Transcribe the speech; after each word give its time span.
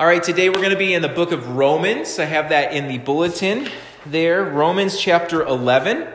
All 0.00 0.06
right, 0.06 0.22
today 0.22 0.48
we're 0.48 0.58
going 0.60 0.70
to 0.70 0.76
be 0.76 0.94
in 0.94 1.02
the 1.02 1.08
book 1.08 1.32
of 1.32 1.56
Romans. 1.56 2.20
I 2.20 2.24
have 2.24 2.50
that 2.50 2.72
in 2.72 2.86
the 2.86 2.98
bulletin 2.98 3.68
there. 4.06 4.44
Romans 4.44 4.96
chapter 4.96 5.42
11. 5.42 6.06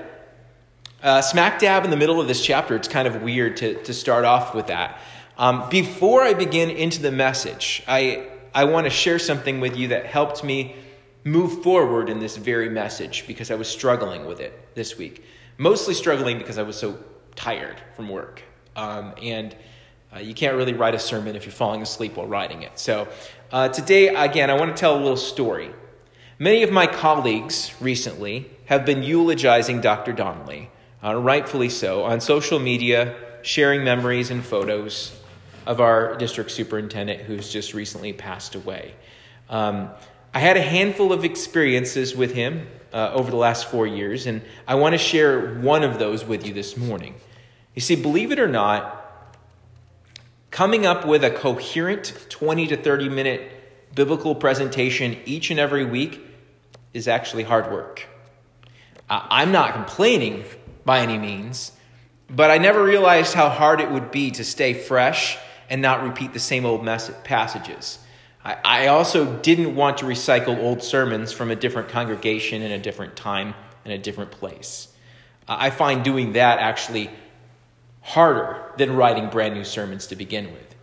Uh, 1.02 1.22
smack 1.22 1.60
dab 1.60 1.84
in 1.84 1.92
the 1.92 1.98
middle 1.98 2.22
of 2.22 2.30
this 2.30 2.42
chapter, 2.42 2.78
it's 2.78 2.88
kind 2.88 3.10
of 3.10 3.22
weird 3.22 3.58
to, 3.58 3.84
to 3.84 3.94
start 3.94 4.24
off 4.24 4.56
with 4.56 4.68
that. 4.68 5.02
Um, 5.38 5.68
before 5.70 6.24
I 6.24 6.34
begin 6.34 6.70
into 6.70 7.02
the 7.02 7.12
message, 7.12 7.84
I, 7.86 8.30
I 8.56 8.64
want 8.64 8.86
to 8.86 8.90
share 8.90 9.20
something 9.20 9.60
with 9.60 9.76
you 9.76 9.90
that 9.90 10.06
helped 10.06 10.46
me 10.46 10.78
move 11.26 11.62
forward 11.62 12.08
in 12.08 12.20
this 12.20 12.38
very 12.38 12.70
message 12.70 13.28
because 13.28 13.52
I 13.52 13.56
was 13.56 13.68
struggling 13.68 14.26
with 14.26 14.40
it 14.40 14.74
this 14.76 14.98
week. 14.98 15.26
Mostly 15.58 15.94
struggling 15.94 16.38
because 16.38 16.58
I 16.58 16.64
was 16.64 16.78
so 16.78 16.98
tired 17.36 17.82
from 17.98 18.08
work. 18.08 18.44
Um, 18.78 19.14
and 19.22 19.54
uh, 20.16 20.20
you 20.20 20.34
can't 20.34 20.56
really 20.56 20.74
write 20.74 20.94
a 20.94 21.00
sermon 21.00 21.36
if 21.36 21.46
you're 21.46 21.52
falling 21.52 21.82
asleep 21.82 22.16
while 22.16 22.28
writing 22.28 22.62
it. 22.62 22.78
So 22.78 23.08
uh, 23.54 23.70
today, 23.70 24.08
again, 24.08 24.50
I 24.50 24.56
want 24.56 24.76
to 24.76 24.80
tell 24.80 24.98
a 24.98 25.00
little 25.00 25.16
story. 25.16 25.70
Many 26.40 26.64
of 26.64 26.72
my 26.72 26.88
colleagues 26.88 27.72
recently 27.80 28.50
have 28.66 28.84
been 28.84 29.04
eulogizing 29.04 29.80
Dr. 29.80 30.12
Donnelly, 30.12 30.72
uh, 31.04 31.16
rightfully 31.16 31.70
so, 31.70 32.04
on 32.04 32.20
social 32.20 32.58
media, 32.58 33.16
sharing 33.44 33.84
memories 33.84 34.32
and 34.32 34.44
photos 34.44 35.16
of 35.68 35.80
our 35.80 36.16
district 36.16 36.50
superintendent 36.50 37.22
who's 37.22 37.54
just 37.54 37.76
recently 37.76 38.12
passed 38.12 38.56
away. 38.56 38.96
Um, 39.52 39.92
I 40.34 40.40
had 40.40 40.58
a 40.58 40.62
handful 40.64 41.14
of 41.14 41.24
experiences 41.24 42.16
with 42.16 42.34
him 42.34 42.66
uh, 42.92 43.12
over 43.14 43.30
the 43.30 43.38
last 43.38 43.70
four 43.70 43.86
years, 43.86 44.26
and 44.26 44.42
I 44.68 44.74
want 44.76 44.94
to 44.94 44.98
share 44.98 45.60
one 45.60 45.84
of 45.84 46.00
those 46.00 46.26
with 46.26 46.44
you 46.48 46.56
this 46.56 46.76
morning. 46.76 47.14
You 47.76 47.82
see, 47.82 47.96
believe 47.96 48.32
it 48.32 48.40
or 48.40 48.48
not, 48.48 49.03
coming 50.54 50.86
up 50.86 51.04
with 51.04 51.24
a 51.24 51.32
coherent 51.32 52.14
20 52.30 52.68
to 52.68 52.78
30 52.78 53.10
minute 53.10 53.42
biblical 53.96 54.36
presentation 54.36 55.18
each 55.26 55.50
and 55.50 55.60
every 55.60 55.84
week 55.84 56.22
is 56.94 57.08
actually 57.08 57.42
hard 57.42 57.72
work. 57.72 58.08
I'm 59.10 59.52
not 59.52 59.74
complaining 59.74 60.46
by 60.86 61.00
any 61.00 61.18
means, 61.18 61.72
but 62.30 62.52
I 62.52 62.60
never 62.60 62.84
realized 62.84 63.34
how 63.34 63.50
hard 63.50 63.82
it 63.82 63.90
would 63.90 64.12
be 64.12 64.30
to 64.32 64.44
stay 64.44 64.76
fresh 64.76 65.40
and 65.72 65.82
not 65.82 66.04
repeat 66.04 66.34
the 66.34 66.40
same 66.40 66.68
old 66.68 66.86
passages. 67.24 67.98
I 68.46 68.88
also 68.88 69.26
didn't 69.38 69.76
want 69.76 69.98
to 70.00 70.06
recycle 70.06 70.60
old 70.60 70.84
sermons 70.84 71.32
from 71.32 71.50
a 71.50 71.56
different 71.56 71.90
congregation 71.90 72.62
in 72.62 72.72
a 72.72 72.80
different 72.80 73.16
time 73.16 73.56
and 73.86 73.92
a 73.92 73.98
different 73.98 74.30
place. 74.30 74.88
I 75.48 75.72
find 75.72 76.04
doing 76.04 76.34
that 76.34 76.60
actually 76.60 77.10
harder 78.04 78.72
than 78.78 78.96
writing 78.96 79.30
brand 79.30 79.56
new 79.56 79.64
sermons 79.64 80.08
to 80.08 80.16
begin 80.16 80.52
with. 80.54 80.74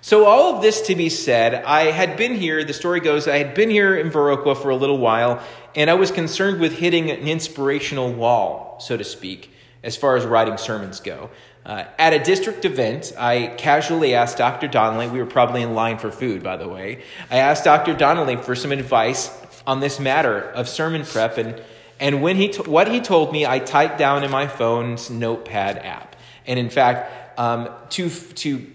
So, 0.00 0.26
all 0.26 0.54
of 0.54 0.62
this 0.62 0.82
to 0.82 0.94
be 0.94 1.08
said, 1.08 1.64
I 1.64 1.90
had 1.90 2.16
been 2.16 2.34
here, 2.34 2.62
the 2.62 2.72
story 2.72 3.00
goes, 3.00 3.26
I 3.26 3.38
had 3.38 3.54
been 3.54 3.68
here 3.68 3.96
in 3.96 4.10
Viroqua 4.10 4.56
for 4.56 4.70
a 4.70 4.76
little 4.76 4.98
while, 4.98 5.42
and 5.74 5.90
I 5.90 5.94
was 5.94 6.12
concerned 6.12 6.60
with 6.60 6.78
hitting 6.78 7.10
an 7.10 7.26
inspirational 7.28 8.12
wall, 8.12 8.78
so 8.80 8.96
to 8.96 9.04
speak, 9.04 9.50
as 9.82 9.96
far 9.96 10.16
as 10.16 10.24
writing 10.24 10.56
sermons 10.56 11.00
go. 11.00 11.30
Uh, 11.66 11.84
at 11.98 12.14
a 12.14 12.18
district 12.20 12.64
event, 12.64 13.12
I 13.18 13.54
casually 13.58 14.14
asked 14.14 14.38
Dr. 14.38 14.68
Donnelly, 14.68 15.08
we 15.08 15.18
were 15.18 15.26
probably 15.26 15.62
in 15.62 15.74
line 15.74 15.98
for 15.98 16.10
food, 16.10 16.42
by 16.42 16.56
the 16.56 16.68
way. 16.68 17.02
I 17.30 17.38
asked 17.38 17.64
Dr. 17.64 17.92
Donnelly 17.94 18.36
for 18.36 18.54
some 18.54 18.72
advice 18.72 19.30
on 19.66 19.80
this 19.80 20.00
matter 20.00 20.40
of 20.40 20.68
sermon 20.68 21.04
prep, 21.04 21.36
and, 21.36 21.60
and 22.00 22.22
when 22.22 22.36
he 22.36 22.48
t- 22.48 22.62
what 22.62 22.88
he 22.88 23.00
told 23.00 23.32
me, 23.32 23.44
I 23.44 23.58
typed 23.58 23.98
down 23.98 24.24
in 24.24 24.30
my 24.30 24.46
phone's 24.46 25.10
notepad 25.10 25.78
app. 25.78 26.07
And 26.48 26.58
in 26.58 26.70
fact, 26.70 27.38
um, 27.38 27.68
to, 27.90 28.08
to 28.08 28.66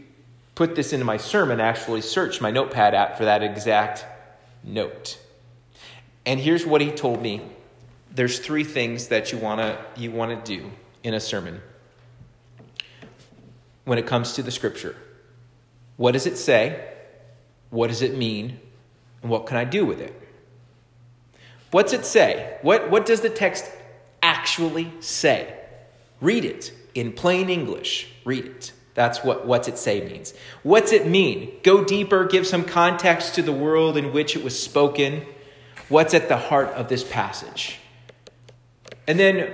put 0.56 0.76
this 0.76 0.94
into 0.94 1.04
my 1.04 1.18
sermon, 1.18 1.60
I 1.60 1.68
actually 1.68 2.02
searched 2.02 2.40
my 2.40 2.52
notepad 2.52 2.94
app 2.94 3.18
for 3.18 3.26
that 3.26 3.42
exact 3.42 4.06
note. 4.64 5.20
And 6.26 6.40
here's 6.40 6.66
what 6.66 6.80
he 6.80 6.92
told 6.92 7.22
me 7.22 7.42
there's 8.12 8.38
three 8.38 8.64
things 8.64 9.08
that 9.08 9.32
you 9.32 9.40
want 9.40 9.60
to 9.60 9.78
you 10.00 10.12
wanna 10.12 10.40
do 10.44 10.70
in 11.02 11.16
a 11.16 11.20
sermon 11.20 11.60
when 13.86 13.98
it 13.98 14.06
comes 14.06 14.34
to 14.34 14.44
the 14.44 14.52
scripture. 14.52 14.96
What 15.98 16.12
does 16.12 16.28
it 16.28 16.38
say? 16.38 16.92
What 17.72 17.88
does 17.88 18.04
it 18.04 18.16
mean? 18.16 18.60
And 19.24 19.32
what 19.32 19.48
can 19.48 19.58
I 19.58 19.64
do 19.64 19.84
with 19.84 20.00
it? 20.00 20.14
What's 21.72 21.92
it 21.92 22.06
say? 22.06 22.60
What, 22.62 22.92
what 22.92 23.08
does 23.08 23.22
the 23.22 23.32
text 23.32 23.66
actually 24.22 24.94
say? 25.00 25.52
Read 26.22 26.46
it 26.46 26.72
in 26.94 27.12
plain 27.14 27.50
English. 27.50 28.08
Read 28.26 28.46
it. 28.46 28.72
That's 28.94 29.24
what 29.24 29.46
what's 29.46 29.68
it 29.68 29.78
say 29.78 30.06
means. 30.06 30.34
What's 30.62 30.92
it 30.92 31.08
mean? 31.08 31.52
Go 31.64 31.84
deeper, 31.84 32.26
give 32.26 32.46
some 32.46 32.64
context 32.64 33.36
to 33.36 33.42
the 33.42 33.52
world 33.52 33.98
in 33.98 34.14
which 34.14 34.36
it 34.36 34.44
was 34.44 34.62
spoken. 34.62 35.26
What's 35.90 36.14
at 36.14 36.28
the 36.28 36.38
heart 36.38 36.70
of 36.70 36.90
this 36.90 37.04
passage? 37.04 37.80
And 39.08 39.20
then, 39.20 39.54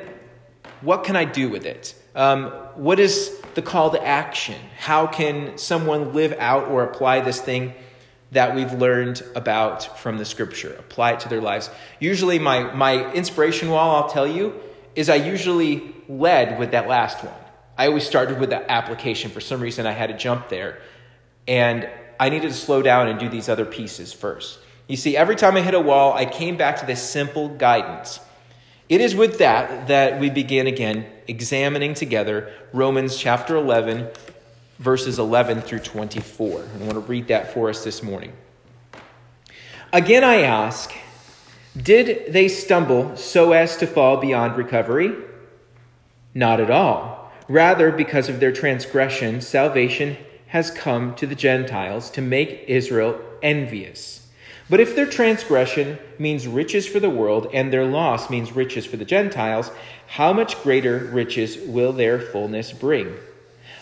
what 0.82 1.04
can 1.04 1.16
I 1.16 1.26
do 1.26 1.50
with 1.50 1.66
it? 1.66 1.96
Um, 2.16 2.48
what 2.76 3.00
is 3.00 3.36
the 3.56 3.62
call 3.62 3.92
to 3.92 4.06
action? 4.06 4.56
How 4.78 5.08
can 5.08 5.58
someone 5.58 6.14
live 6.14 6.36
out 6.38 6.68
or 6.68 6.84
apply 6.84 7.22
this 7.22 7.42
thing 7.42 7.74
that 8.32 8.56
we've 8.56 8.74
learned 8.74 9.24
about 9.36 9.98
from 9.98 10.18
the 10.18 10.26
scripture? 10.26 10.76
Apply 10.78 11.14
it 11.14 11.22
to 11.22 11.30
their 11.30 11.42
lives. 11.42 11.70
Usually, 12.00 12.40
my, 12.40 12.74
my 12.74 13.12
inspiration 13.14 13.70
wall, 13.70 14.04
I'll 14.04 14.10
tell 14.10 14.28
you, 14.28 14.54
is 15.00 15.08
I 15.08 15.16
usually 15.16 15.96
led 16.10 16.60
with 16.60 16.72
that 16.72 16.90
last 16.90 17.24
one. 17.24 17.34
I 17.78 17.88
always 17.88 18.06
started 18.06 18.38
with 18.38 18.50
the 18.50 18.70
application. 18.70 19.32
For 19.32 19.40
some 19.40 19.62
reason, 19.62 19.88
I 19.88 19.94
had 19.94 20.08
to 20.08 20.18
jump 20.18 20.50
there. 20.50 20.82
And 21.48 21.90
I 22.20 22.28
needed 22.28 22.50
to 22.50 22.54
slow 22.54 22.82
down 22.82 23.08
and 23.08 23.18
do 23.18 23.30
these 23.30 23.48
other 23.48 23.64
pieces 23.64 24.12
first. 24.12 24.60
You 24.90 24.98
see, 24.98 25.16
every 25.16 25.38
time 25.38 25.56
I 25.56 25.62
hit 25.62 25.74
a 25.74 25.80
wall, 25.80 26.12
I 26.12 26.26
came 26.26 26.58
back 26.58 26.82
to 26.82 26.86
this 26.86 27.02
simple 27.02 27.48
guidance. 27.48 28.20
It 28.90 29.00
is 29.00 29.16
with 29.16 29.38
that 29.38 29.88
that 29.88 30.20
we 30.20 30.30
begin 30.30 30.68
again 30.68 31.06
examining 31.30 31.94
together 31.94 32.52
Romans 32.74 33.16
chapter 33.16 33.56
11, 33.56 34.10
verses 34.80 35.18
11 35.18 35.62
through 35.62 35.80
24. 35.80 36.60
I 36.60 36.78
want 36.80 36.92
to 36.96 37.00
read 37.00 37.30
that 37.30 37.54
for 37.54 37.70
us 37.70 37.86
this 37.86 38.04
morning. 38.04 38.34
Again, 39.94 40.26
I 40.26 40.42
ask, 40.42 40.92
did 41.78 42.34
they 42.34 42.48
stumble 42.48 43.16
so 43.16 43.52
as 43.52 43.78
to 43.78 43.88
fall 43.88 44.18
beyond 44.18 44.58
recovery? 44.58 45.16
Not 46.34 46.60
at 46.60 46.72
all. 46.72 47.32
Rather, 47.48 47.92
because 47.92 48.30
of 48.30 48.40
their 48.40 48.52
transgression, 48.52 49.42
salvation 49.42 50.18
has 50.48 50.72
come 50.72 51.16
to 51.16 51.28
the 51.28 51.36
Gentiles 51.36 52.10
to 52.12 52.22
make 52.22 52.66
Israel 52.68 53.20
envious. 53.42 54.28
But 54.70 54.80
if 54.80 54.96
their 54.96 55.08
transgression 55.08 55.98
means 56.20 56.48
riches 56.48 56.88
for 56.88 57.00
the 57.00 57.10
world, 57.10 57.48
and 57.54 57.74
their 57.74 57.86
loss 57.86 58.30
means 58.30 58.56
riches 58.56 58.86
for 58.86 58.98
the 58.98 59.06
Gentiles, 59.06 59.72
how 60.08 60.32
much 60.32 60.62
greater 60.62 60.98
riches 60.98 61.58
will 61.68 61.92
their 61.92 62.20
fullness 62.20 62.72
bring? 62.72 63.16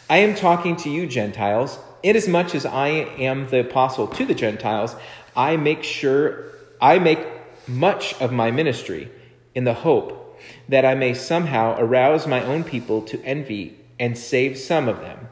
I 0.10 0.18
am 0.18 0.36
talking 0.36 0.78
to 0.78 0.90
you, 0.90 1.06
Gentiles. 1.06 1.78
Inasmuch 2.04 2.56
as 2.56 2.66
I 2.66 2.88
am 2.88 3.50
the 3.50 3.62
apostle 3.62 4.08
to 4.08 4.26
the 4.26 4.36
Gentiles, 4.36 4.96
I 5.36 5.58
make 5.58 5.84
sure 5.84 6.46
I 6.80 7.00
make 7.00 7.20
much 7.68 8.14
of 8.22 8.32
my 8.32 8.52
ministry 8.52 9.12
in 9.54 9.64
the 9.64 9.74
hope 9.74 10.40
that 10.70 10.86
I 10.86 10.96
may 10.96 11.14
somehow 11.14 11.76
arouse 11.80 12.28
my 12.28 12.44
own 12.44 12.64
people 12.64 13.02
to 13.04 13.22
envy 13.24 13.78
and 14.00 14.18
save 14.18 14.58
some 14.58 14.88
of 14.88 15.02
them. 15.02 15.30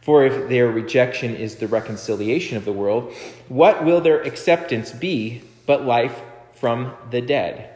For 0.00 0.24
if 0.24 0.48
their 0.48 0.68
rejection 0.68 1.34
is 1.34 1.56
the 1.56 1.68
reconciliation 1.68 2.56
of 2.56 2.64
the 2.64 2.72
world, 2.72 3.12
what 3.48 3.84
will 3.84 4.00
their 4.00 4.20
acceptance 4.22 4.92
be 4.92 5.42
but 5.66 5.84
life 5.84 6.20
from 6.52 6.92
the 7.10 7.20
dead? 7.20 7.70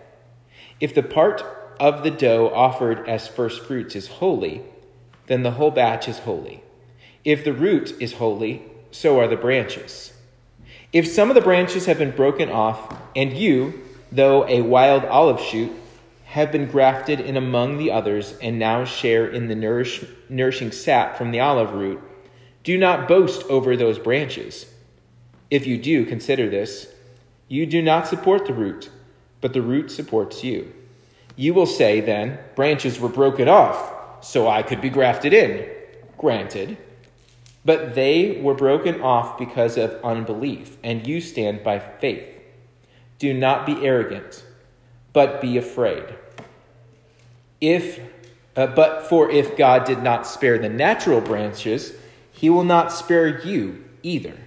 If 0.80 0.94
the 0.94 1.02
part 1.02 1.42
of 1.80 2.02
the 2.02 2.10
dough 2.10 2.52
offered 2.54 3.08
as 3.08 3.28
first 3.28 3.64
fruits 3.64 3.96
is 3.96 4.08
holy, 4.08 4.62
then 5.26 5.42
the 5.42 5.52
whole 5.52 5.70
batch 5.70 6.08
is 6.08 6.20
holy. 6.20 6.62
If 7.24 7.44
the 7.44 7.52
root 7.52 7.94
is 8.00 8.14
holy, 8.14 8.62
so 8.90 9.18
are 9.20 9.28
the 9.28 9.36
branches. 9.36 10.12
If 10.92 11.06
some 11.06 11.28
of 11.28 11.34
the 11.34 11.42
branches 11.42 11.86
have 11.86 11.98
been 11.98 12.12
broken 12.12 12.48
off, 12.48 12.96
and 13.14 13.32
you, 13.32 13.82
though 14.10 14.48
a 14.48 14.62
wild 14.62 15.04
olive 15.04 15.40
shoot, 15.40 15.72
have 16.24 16.50
been 16.50 16.66
grafted 16.66 17.20
in 17.20 17.36
among 17.36 17.78
the 17.78 17.90
others, 17.90 18.34
and 18.40 18.58
now 18.58 18.84
share 18.84 19.26
in 19.26 19.48
the 19.48 19.54
nourish, 19.54 20.04
nourishing 20.28 20.72
sap 20.72 21.16
from 21.16 21.30
the 21.30 21.40
olive 21.40 21.72
root, 21.72 22.00
do 22.64 22.78
not 22.78 23.08
boast 23.08 23.42
over 23.48 23.76
those 23.76 23.98
branches. 23.98 24.72
If 25.50 25.66
you 25.66 25.78
do, 25.78 26.04
consider 26.04 26.48
this 26.48 26.88
you 27.48 27.64
do 27.64 27.80
not 27.80 28.06
support 28.06 28.46
the 28.46 28.52
root, 28.52 28.90
but 29.40 29.54
the 29.54 29.62
root 29.62 29.90
supports 29.90 30.44
you. 30.44 30.72
You 31.34 31.54
will 31.54 31.66
say, 31.66 32.00
then, 32.00 32.38
branches 32.56 33.00
were 33.00 33.08
broken 33.08 33.48
off, 33.48 34.24
so 34.24 34.48
I 34.48 34.62
could 34.62 34.80
be 34.82 34.90
grafted 34.90 35.32
in. 35.32 35.66
Granted. 36.18 36.76
But 37.68 37.94
they 37.94 38.40
were 38.40 38.54
broken 38.54 39.02
off 39.02 39.36
because 39.36 39.76
of 39.76 40.02
unbelief, 40.02 40.78
and 40.82 41.06
you 41.06 41.20
stand 41.20 41.62
by 41.62 41.78
faith. 41.78 42.26
Do 43.18 43.34
not 43.34 43.66
be 43.66 43.84
arrogant, 43.84 44.42
but 45.12 45.42
be 45.42 45.58
afraid. 45.58 46.04
If, 47.60 48.00
uh, 48.56 48.68
but 48.68 49.06
for 49.06 49.30
if 49.30 49.54
God 49.54 49.84
did 49.84 50.02
not 50.02 50.26
spare 50.26 50.56
the 50.56 50.70
natural 50.70 51.20
branches, 51.20 51.92
he 52.32 52.48
will 52.48 52.64
not 52.64 52.90
spare 52.90 53.46
you 53.46 53.84
either. 54.02 54.38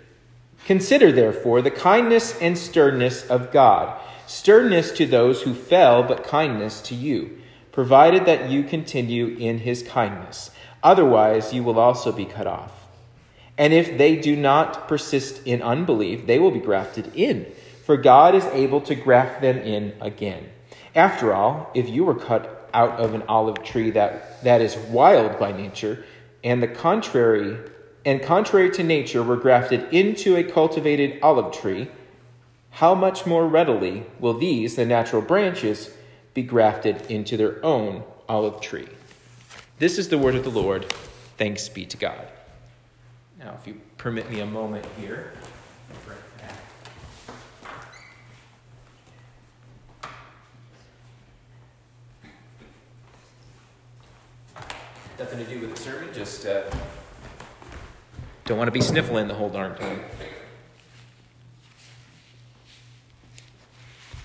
Consider, 0.65 1.11
therefore, 1.11 1.61
the 1.61 1.69
kindness 1.69 2.35
and 2.41 2.57
sternness 2.57 3.23
of 3.27 3.51
God 3.51 4.01
sternness 4.25 4.91
to 4.93 5.05
those 5.05 5.43
who 5.43 5.53
fell, 5.53 6.01
but 6.01 6.23
kindness 6.23 6.81
to 6.81 6.95
you, 6.95 7.39
provided 7.71 8.25
that 8.25 8.49
you 8.49 8.63
continue 8.63 9.27
in 9.37 9.59
his 9.59 9.83
kindness. 9.83 10.49
Otherwise, 10.81 11.53
you 11.53 11.61
will 11.61 11.77
also 11.77 12.11
be 12.11 12.25
cut 12.25 12.47
off. 12.47 12.80
And 13.61 13.73
if 13.73 13.95
they 13.95 14.15
do 14.15 14.35
not 14.35 14.87
persist 14.87 15.45
in 15.45 15.61
unbelief, 15.61 16.25
they 16.25 16.39
will 16.39 16.49
be 16.49 16.59
grafted 16.59 17.11
in, 17.13 17.45
for 17.85 17.95
God 17.95 18.33
is 18.33 18.45
able 18.45 18.81
to 18.81 18.95
graft 18.95 19.39
them 19.39 19.59
in 19.59 19.93
again. 20.01 20.49
After 20.95 21.31
all, 21.31 21.69
if 21.75 21.87
you 21.87 22.03
were 22.03 22.15
cut 22.15 22.67
out 22.73 22.99
of 22.99 23.13
an 23.13 23.21
olive 23.27 23.63
tree 23.63 23.91
that, 23.91 24.43
that 24.43 24.61
is 24.61 24.75
wild 24.75 25.37
by 25.37 25.51
nature, 25.51 26.03
and 26.43 26.63
the 26.63 26.67
contrary 26.67 27.55
and 28.03 28.23
contrary 28.23 28.71
to 28.71 28.83
nature 28.83 29.21
were 29.21 29.37
grafted 29.37 29.93
into 29.93 30.35
a 30.35 30.43
cultivated 30.43 31.19
olive 31.21 31.53
tree, 31.53 31.87
how 32.71 32.95
much 32.95 33.27
more 33.27 33.47
readily 33.47 34.07
will 34.19 34.33
these, 34.33 34.75
the 34.75 34.87
natural 34.87 35.21
branches, 35.21 35.91
be 36.33 36.41
grafted 36.41 36.99
into 37.11 37.37
their 37.37 37.63
own 37.63 38.01
olive 38.27 38.59
tree? 38.59 38.87
This 39.77 39.99
is 39.99 40.09
the 40.09 40.17
word 40.17 40.33
of 40.33 40.43
the 40.43 40.49
Lord. 40.49 40.91
Thanks 41.37 41.69
be 41.69 41.85
to 41.85 41.97
God. 41.97 42.27
Now, 43.41 43.57
if 43.59 43.65
you 43.65 43.81
permit 43.97 44.29
me 44.29 44.41
a 44.41 44.45
moment 44.45 44.85
here. 44.99 45.33
Nothing 55.17 55.39
to 55.39 55.45
do 55.45 55.59
with 55.59 55.75
the 55.75 55.81
sermon, 55.81 56.09
just 56.13 56.45
uh, 56.45 56.63
don't 58.45 58.59
want 58.59 58.67
to 58.67 58.71
be 58.71 58.81
sniffling 58.81 59.27
the 59.27 59.33
whole 59.33 59.49
darn 59.49 59.75
time. 59.75 60.01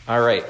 All 0.08 0.20
right. 0.20 0.44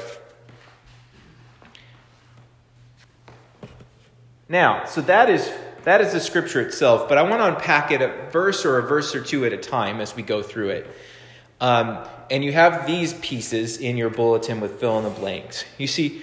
Now, 4.48 4.84
so 4.86 5.00
that 5.02 5.30
is 5.30 5.50
that 5.86 6.00
is 6.00 6.12
the 6.12 6.18
scripture 6.18 6.60
itself, 6.60 7.08
but 7.08 7.16
I 7.16 7.22
want 7.22 7.34
to 7.34 7.46
unpack 7.46 7.92
it 7.92 8.02
a 8.02 8.28
verse 8.32 8.64
or 8.64 8.78
a 8.78 8.82
verse 8.82 9.14
or 9.14 9.22
two 9.22 9.44
at 9.44 9.52
a 9.52 9.56
time 9.56 10.00
as 10.00 10.16
we 10.16 10.24
go 10.24 10.42
through 10.42 10.70
it. 10.70 10.90
Um, 11.60 12.04
and 12.28 12.44
you 12.44 12.50
have 12.50 12.88
these 12.88 13.14
pieces 13.14 13.78
in 13.78 13.96
your 13.96 14.10
bulletin 14.10 14.58
with 14.58 14.80
fill 14.80 14.98
in 14.98 15.04
the 15.04 15.10
blanks. 15.10 15.64
You 15.78 15.86
see, 15.86 16.22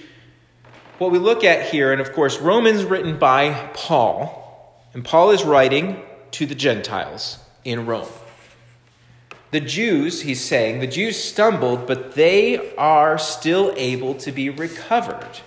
what 0.98 1.12
we 1.12 1.18
look 1.18 1.44
at 1.44 1.70
here, 1.70 1.92
and 1.92 2.02
of 2.02 2.12
course, 2.12 2.38
Romans 2.40 2.84
written 2.84 3.18
by 3.18 3.70
Paul, 3.72 4.84
and 4.92 5.02
Paul 5.02 5.30
is 5.30 5.44
writing 5.44 6.02
to 6.32 6.44
the 6.44 6.54
Gentiles 6.54 7.38
in 7.64 7.86
Rome. 7.86 8.06
The 9.50 9.60
Jews, 9.60 10.20
he's 10.20 10.44
saying, 10.44 10.80
the 10.80 10.86
Jews 10.86 11.16
stumbled, 11.16 11.86
but 11.86 12.16
they 12.16 12.76
are 12.76 13.16
still 13.16 13.72
able 13.78 14.12
to 14.16 14.30
be 14.30 14.50
recovered. 14.50 15.40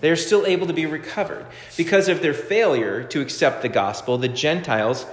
They 0.00 0.10
are 0.10 0.16
still 0.16 0.44
able 0.44 0.66
to 0.66 0.72
be 0.72 0.86
recovered. 0.86 1.46
Because 1.76 2.08
of 2.08 2.20
their 2.20 2.34
failure 2.34 3.02
to 3.04 3.20
accept 3.20 3.62
the 3.62 3.68
gospel, 3.68 4.18
the 4.18 4.28
Gentiles 4.28 5.06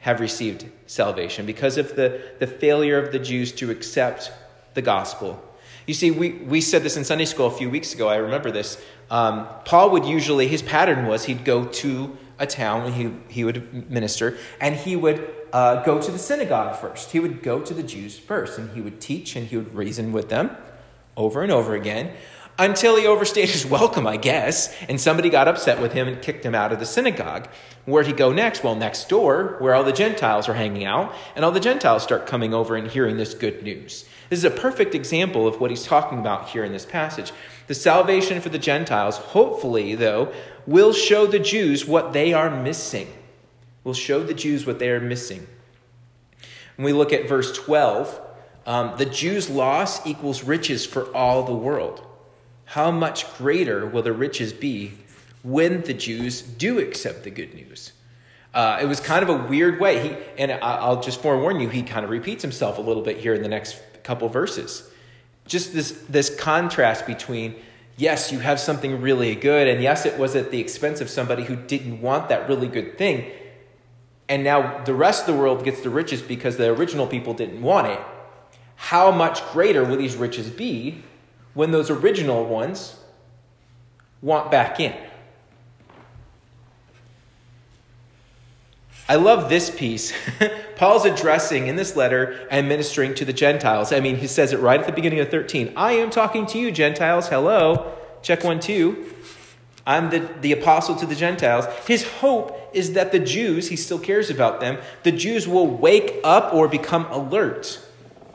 have 0.00 0.20
received 0.20 0.66
salvation. 0.86 1.46
Because 1.46 1.76
of 1.76 1.96
the, 1.96 2.22
the 2.38 2.46
failure 2.46 2.98
of 2.98 3.12
the 3.12 3.18
Jews 3.18 3.52
to 3.52 3.70
accept 3.70 4.32
the 4.74 4.82
gospel. 4.82 5.42
You 5.86 5.94
see, 5.94 6.10
we, 6.12 6.32
we 6.32 6.60
said 6.60 6.84
this 6.84 6.96
in 6.96 7.04
Sunday 7.04 7.24
school 7.24 7.46
a 7.46 7.50
few 7.50 7.68
weeks 7.68 7.92
ago. 7.92 8.08
I 8.08 8.16
remember 8.16 8.52
this. 8.52 8.80
Um, 9.10 9.48
Paul 9.64 9.90
would 9.90 10.04
usually, 10.04 10.46
his 10.46 10.62
pattern 10.62 11.06
was 11.06 11.24
he'd 11.24 11.44
go 11.44 11.64
to 11.64 12.16
a 12.38 12.46
town, 12.46 12.92
he, 12.92 13.10
he 13.28 13.44
would 13.44 13.90
minister, 13.90 14.38
and 14.60 14.76
he 14.76 14.94
would 14.94 15.28
uh, 15.52 15.82
go 15.82 16.00
to 16.00 16.10
the 16.10 16.18
synagogue 16.18 16.76
first. 16.76 17.10
He 17.10 17.18
would 17.18 17.42
go 17.42 17.60
to 17.60 17.74
the 17.74 17.82
Jews 17.82 18.18
first, 18.18 18.58
and 18.58 18.70
he 18.70 18.80
would 18.80 19.00
teach 19.00 19.34
and 19.34 19.48
he 19.48 19.56
would 19.56 19.74
reason 19.74 20.12
with 20.12 20.28
them 20.28 20.56
over 21.16 21.42
and 21.42 21.50
over 21.50 21.74
again 21.74 22.12
until 22.60 22.96
he 22.96 23.06
overstayed 23.06 23.48
his 23.48 23.66
welcome, 23.66 24.06
I 24.06 24.16
guess, 24.16 24.72
and 24.88 25.00
somebody 25.00 25.30
got 25.30 25.48
upset 25.48 25.80
with 25.80 25.92
him 25.92 26.06
and 26.06 26.22
kicked 26.22 26.44
him 26.44 26.54
out 26.54 26.72
of 26.72 26.78
the 26.78 26.86
synagogue. 26.86 27.48
Where'd 27.86 28.06
he 28.06 28.12
go 28.12 28.32
next? 28.32 28.62
Well, 28.62 28.76
next 28.76 29.08
door, 29.08 29.56
where 29.58 29.74
all 29.74 29.82
the 29.82 29.92
Gentiles 29.92 30.48
are 30.48 30.54
hanging 30.54 30.84
out, 30.84 31.12
and 31.34 31.44
all 31.44 31.50
the 31.50 31.58
Gentiles 31.58 32.04
start 32.04 32.26
coming 32.26 32.54
over 32.54 32.76
and 32.76 32.86
hearing 32.86 33.16
this 33.16 33.34
good 33.34 33.62
news. 33.64 34.04
This 34.28 34.38
is 34.38 34.44
a 34.44 34.50
perfect 34.50 34.94
example 34.94 35.48
of 35.48 35.60
what 35.60 35.70
he's 35.70 35.84
talking 35.84 36.20
about 36.20 36.50
here 36.50 36.62
in 36.62 36.72
this 36.72 36.86
passage. 36.86 37.32
The 37.66 37.74
salvation 37.74 38.40
for 38.40 38.50
the 38.50 38.58
Gentiles, 38.58 39.16
hopefully, 39.16 39.96
though, 39.96 40.32
will 40.66 40.92
show 40.92 41.26
the 41.26 41.40
Jews 41.40 41.84
what 41.84 42.12
they 42.12 42.32
are 42.32 42.50
missing 42.50 43.08
will 43.84 43.94
show 43.94 44.22
the 44.22 44.34
Jews 44.34 44.66
what 44.66 44.78
they 44.78 44.90
are 44.90 45.00
missing. 45.00 45.46
When 46.76 46.84
we 46.84 46.92
look 46.92 47.12
at 47.12 47.28
verse 47.28 47.52
12, 47.56 48.20
um, 48.66 48.96
the 48.98 49.06
Jews' 49.06 49.48
loss 49.48 50.06
equals 50.06 50.44
riches 50.44 50.86
for 50.86 51.14
all 51.14 51.42
the 51.42 51.54
world. 51.54 52.06
How 52.70 52.92
much 52.92 53.26
greater 53.36 53.84
will 53.84 54.02
the 54.02 54.12
riches 54.12 54.52
be 54.52 54.92
when 55.42 55.82
the 55.82 55.92
Jews 55.92 56.40
do 56.40 56.78
accept 56.78 57.24
the 57.24 57.30
good 57.30 57.52
news? 57.52 57.90
Uh, 58.54 58.78
it 58.80 58.84
was 58.84 59.00
kind 59.00 59.24
of 59.24 59.28
a 59.28 59.48
weird 59.48 59.80
way. 59.80 60.08
He, 60.08 60.16
and 60.38 60.52
I'll 60.52 61.02
just 61.02 61.20
forewarn 61.20 61.58
you, 61.58 61.68
he 61.68 61.82
kind 61.82 62.04
of 62.04 62.12
repeats 62.12 62.42
himself 62.42 62.78
a 62.78 62.80
little 62.80 63.02
bit 63.02 63.16
here 63.16 63.34
in 63.34 63.42
the 63.42 63.48
next 63.48 63.82
couple 64.04 64.28
verses. 64.28 64.88
Just 65.48 65.74
this, 65.74 65.90
this 66.08 66.32
contrast 66.32 67.08
between, 67.08 67.56
yes, 67.96 68.30
you 68.30 68.38
have 68.38 68.60
something 68.60 69.00
really 69.00 69.34
good, 69.34 69.66
and 69.66 69.82
yes, 69.82 70.06
it 70.06 70.16
was 70.16 70.36
at 70.36 70.52
the 70.52 70.60
expense 70.60 71.00
of 71.00 71.10
somebody 71.10 71.42
who 71.42 71.56
didn't 71.56 72.00
want 72.00 72.28
that 72.28 72.48
really 72.48 72.68
good 72.68 72.96
thing, 72.96 73.32
and 74.28 74.44
now 74.44 74.84
the 74.84 74.94
rest 74.94 75.26
of 75.26 75.34
the 75.34 75.40
world 75.42 75.64
gets 75.64 75.80
the 75.80 75.90
riches 75.90 76.22
because 76.22 76.56
the 76.56 76.72
original 76.72 77.08
people 77.08 77.34
didn't 77.34 77.62
want 77.62 77.88
it, 77.88 77.98
how 78.76 79.10
much 79.10 79.44
greater 79.50 79.84
will 79.84 79.96
these 79.96 80.14
riches 80.14 80.48
be 80.48 81.02
when 81.54 81.70
those 81.70 81.90
original 81.90 82.44
ones 82.44 82.96
want 84.22 84.50
back 84.50 84.80
in? 84.80 84.94
I 89.10 89.16
love 89.16 89.48
this 89.48 89.70
piece. 89.70 90.12
Paul's 90.76 91.04
addressing 91.04 91.66
in 91.66 91.74
this 91.74 91.96
letter 91.96 92.46
and 92.48 92.68
ministering 92.68 93.12
to 93.16 93.24
the 93.24 93.32
Gentiles. 93.32 93.92
I 93.92 93.98
mean, 93.98 94.16
he 94.16 94.28
says 94.28 94.52
it 94.52 94.60
right 94.60 94.78
at 94.78 94.86
the 94.86 94.92
beginning 94.92 95.18
of 95.18 95.28
13. 95.30 95.72
I 95.74 95.94
am 95.94 96.10
talking 96.10 96.46
to 96.46 96.58
you, 96.60 96.70
Gentiles. 96.70 97.28
Hello. 97.28 97.92
Check 98.22 98.44
one, 98.44 98.60
two. 98.60 99.12
I'm 99.84 100.10
the, 100.10 100.20
the 100.40 100.52
apostle 100.52 100.94
to 100.94 101.06
the 101.06 101.16
Gentiles. 101.16 101.66
His 101.88 102.04
hope 102.04 102.70
is 102.72 102.92
that 102.92 103.10
the 103.10 103.18
Jews, 103.18 103.68
he 103.68 103.74
still 103.74 103.98
cares 103.98 104.30
about 104.30 104.60
them, 104.60 104.78
the 105.02 105.10
Jews 105.10 105.48
will 105.48 105.66
wake 105.66 106.20
up 106.22 106.54
or 106.54 106.68
become 106.68 107.06
alert 107.06 107.80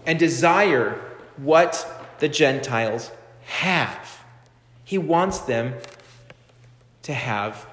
and 0.05 0.19
desire 0.19 0.99
what 1.37 1.94
the 2.19 2.29
Gentiles 2.29 3.11
have. 3.45 4.23
He 4.83 4.97
wants 4.97 5.39
them 5.39 5.73
to 7.03 7.13
have 7.13 7.65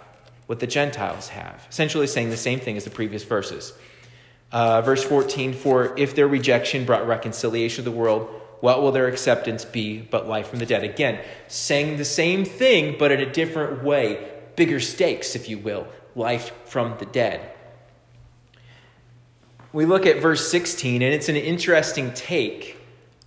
what 0.46 0.60
the 0.60 0.66
Gentiles 0.66 1.28
have. 1.28 1.66
Essentially 1.70 2.06
saying 2.06 2.30
the 2.30 2.36
same 2.36 2.60
thing 2.60 2.76
as 2.76 2.84
the 2.84 2.90
previous 2.90 3.24
verses. 3.24 3.72
Uh, 4.50 4.82
verse 4.82 5.02
14 5.02 5.54
For 5.54 5.96
if 5.98 6.14
their 6.14 6.28
rejection 6.28 6.84
brought 6.84 7.06
reconciliation 7.06 7.84
to 7.84 7.90
the 7.90 7.96
world, 7.96 8.28
what 8.60 8.82
will 8.82 8.92
their 8.92 9.08
acceptance 9.08 9.64
be 9.64 10.00
but 10.00 10.28
life 10.28 10.48
from 10.48 10.58
the 10.58 10.66
dead? 10.66 10.84
Again, 10.84 11.20
saying 11.48 11.96
the 11.96 12.04
same 12.04 12.44
thing, 12.44 12.96
but 12.98 13.10
in 13.10 13.20
a 13.20 13.32
different 13.32 13.82
way. 13.82 14.28
Bigger 14.54 14.78
stakes, 14.78 15.34
if 15.34 15.48
you 15.48 15.58
will. 15.58 15.86
Life 16.14 16.52
from 16.66 16.96
the 16.98 17.06
dead. 17.06 17.50
We 19.72 19.86
look 19.86 20.04
at 20.04 20.20
verse 20.20 20.50
16, 20.50 21.00
and 21.00 21.14
it's 21.14 21.30
an 21.30 21.36
interesting 21.36 22.12
take 22.12 22.76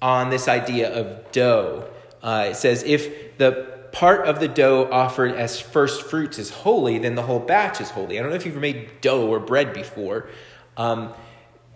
on 0.02 0.30
this 0.30 0.48
idea 0.48 0.94
of 0.94 1.32
dough. 1.32 1.90
Uh, 2.22 2.48
it 2.50 2.56
says, 2.56 2.84
If 2.84 3.38
the 3.38 3.76
part 3.92 4.28
of 4.28 4.40
the 4.40 4.48
dough 4.48 4.90
offered 4.92 5.32
as 5.32 5.60
first 5.60 6.04
fruits 6.04 6.38
is 6.38 6.50
holy, 6.50 6.98
then 6.98 7.16
the 7.16 7.24
whole 7.24 7.40
batch 7.40 7.80
is 7.80 7.92
holy. 7.92 8.20
I 8.20 8.22
don't 8.22 8.30
know 8.30 8.36
if 8.36 8.46
you've 8.46 8.56
made 8.58 9.02
dough 9.02 9.28
or 9.28 9.40
bread 9.40 9.74
before. 9.74 10.30
Um, 10.76 11.14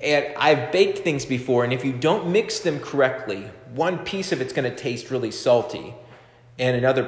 and 0.02 0.34
I've 0.38 0.72
baked 0.72 1.00
things 1.00 1.26
before, 1.26 1.64
and 1.64 1.74
if 1.74 1.84
you 1.84 1.92
don't 1.92 2.32
mix 2.32 2.60
them 2.60 2.80
correctly, 2.80 3.50
one 3.74 4.00
piece 4.00 4.32
of 4.32 4.42
it's 4.42 4.54
going 4.54 4.70
to 4.70 4.76
taste 4.76 5.12
really 5.12 5.32
salty, 5.32 5.94
and 6.58 6.76
another 6.76 7.04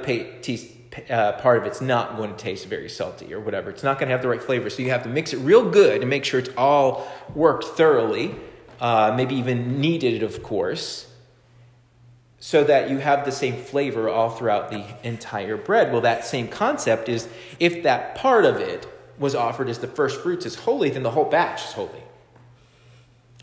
uh, 1.10 1.32
part 1.34 1.58
of 1.58 1.66
it's 1.66 1.82
not 1.82 2.18
going 2.18 2.30
to 2.30 2.38
taste 2.38 2.68
very 2.68 2.90
salty 2.90 3.34
or 3.34 3.40
whatever. 3.40 3.70
It's 3.70 3.84
not 3.84 3.98
going 3.98 4.10
to 4.10 4.12
have 4.12 4.22
the 4.22 4.28
right 4.28 4.44
flavor. 4.44 4.70
So 4.70 4.82
you 4.82 4.90
have 4.90 5.04
to 5.04 5.10
mix 5.10 5.34
it 5.34 5.38
real 5.38 5.70
good 5.70 6.02
and 6.02 6.10
make 6.10 6.26
sure 6.26 6.40
it's 6.40 6.50
all 6.58 7.10
worked 7.34 7.64
thoroughly, 7.64 8.36
uh, 8.82 9.14
maybe 9.16 9.36
even 9.36 9.80
kneaded, 9.80 10.24
of 10.24 10.44
course, 10.44 11.08
so 12.40 12.64
that 12.64 12.90
you 12.90 12.98
have 12.98 13.24
the 13.24 13.32
same 13.32 13.56
flavor 13.56 14.10
all 14.10 14.32
throughout 14.32 14.72
the 14.72 14.84
entire 15.04 15.56
bread. 15.56 15.92
Well, 15.92 16.02
that 16.02 16.26
same 16.26 16.48
concept 16.48 17.08
is 17.08 17.30
if 17.60 17.84
that 17.84 18.16
part 18.16 18.44
of 18.44 18.58
it 18.58 18.88
was 19.20 19.36
offered 19.36 19.70
as 19.70 19.78
the 19.78 19.88
first 19.88 20.20
fruits 20.22 20.48
is 20.48 20.56
holy, 20.56 20.90
then 20.90 21.04
the 21.04 21.12
whole 21.12 21.26
batch 21.26 21.64
is 21.64 21.74
holy. 21.74 22.02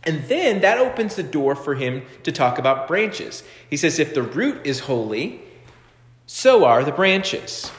And 0.02 0.24
then 0.24 0.60
that 0.62 0.78
opens 0.78 1.14
the 1.14 1.22
door 1.22 1.54
for 1.54 1.76
him 1.76 2.02
to 2.24 2.32
talk 2.32 2.58
about 2.58 2.88
branches. 2.88 3.44
He 3.70 3.76
says, 3.76 4.00
if 4.00 4.14
the 4.14 4.22
root 4.22 4.60
is 4.64 4.80
holy, 4.80 5.40
so 6.26 6.64
are 6.64 6.82
the 6.82 6.92
branches. 6.92 7.70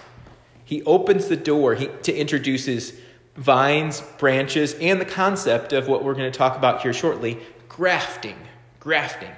He 0.63 0.81
opens 0.83 1.27
the 1.27 1.35
door 1.35 1.75
he, 1.75 1.87
to 2.03 2.13
introduces 2.13 2.93
vines, 3.39 4.01
branches, 4.17 4.73
and 4.75 4.99
the 4.99 5.05
concept 5.05 5.71
of 5.71 5.87
what 5.87 6.03
we're 6.03 6.13
going 6.13 6.29
to 6.29 6.37
talk 6.37 6.57
about 6.57 6.81
here 6.81 6.93
shortly 6.93 7.39
grafting, 7.69 8.35
grafting. 8.79 9.31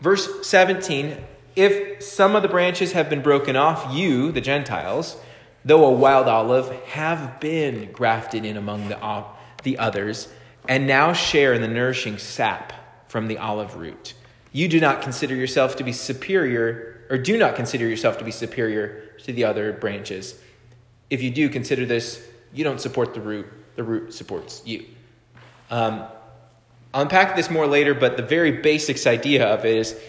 Verse 0.00 0.46
17 0.46 1.16
If 1.56 2.02
some 2.02 2.36
of 2.36 2.42
the 2.42 2.48
branches 2.48 2.92
have 2.92 3.08
been 3.08 3.22
broken 3.22 3.56
off, 3.56 3.94
you, 3.94 4.30
the 4.30 4.42
Gentiles, 4.42 5.16
though 5.64 5.84
a 5.86 5.90
wild 5.90 6.28
olive, 6.28 6.70
have 6.84 7.40
been 7.40 7.90
grafted 7.90 8.44
in 8.44 8.58
among 8.58 8.88
the, 8.88 9.24
the 9.62 9.78
others, 9.78 10.28
and 10.68 10.86
now 10.86 11.14
share 11.14 11.54
in 11.54 11.62
the 11.62 11.68
nourishing 11.68 12.18
sap 12.18 12.74
from 13.08 13.28
the 13.28 13.38
olive 13.38 13.76
root. 13.76 14.12
You 14.52 14.68
do 14.68 14.78
not 14.78 15.00
consider 15.00 15.34
yourself 15.34 15.76
to 15.76 15.84
be 15.84 15.92
superior, 15.92 17.06
or 17.08 17.16
do 17.16 17.38
not 17.38 17.56
consider 17.56 17.88
yourself 17.88 18.18
to 18.18 18.24
be 18.24 18.30
superior 18.30 19.02
to 19.24 19.32
the 19.32 19.44
other 19.44 19.72
branches. 19.72 20.38
If 21.08 21.22
you 21.22 21.30
do 21.30 21.48
consider 21.48 21.86
this, 21.86 22.26
you 22.52 22.64
don't 22.64 22.80
support 22.80 23.14
the 23.14 23.20
root, 23.20 23.46
the 23.76 23.82
root 23.82 24.12
supports 24.12 24.62
you. 24.64 24.86
Um, 25.70 26.04
I'll 26.92 27.02
unpack 27.02 27.36
this 27.36 27.50
more 27.50 27.66
later, 27.66 27.94
but 27.94 28.16
the 28.16 28.22
very 28.22 28.50
basics 28.50 29.06
idea 29.06 29.46
of 29.46 29.64
it 29.64 29.76
is 29.76 30.00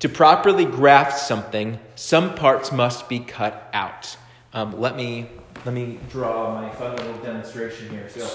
to 0.00 0.08
properly 0.08 0.64
graft 0.64 1.18
something, 1.18 1.78
some 1.94 2.34
parts 2.34 2.72
must 2.72 3.08
be 3.08 3.20
cut 3.20 3.70
out. 3.72 4.16
Um, 4.52 4.80
let 4.80 4.96
me 4.96 5.28
let 5.64 5.74
me 5.74 6.00
draw 6.10 6.60
my 6.60 6.70
fun 6.70 6.96
little 6.96 7.18
demonstration 7.18 7.88
here. 7.90 8.08
So, 8.08 8.28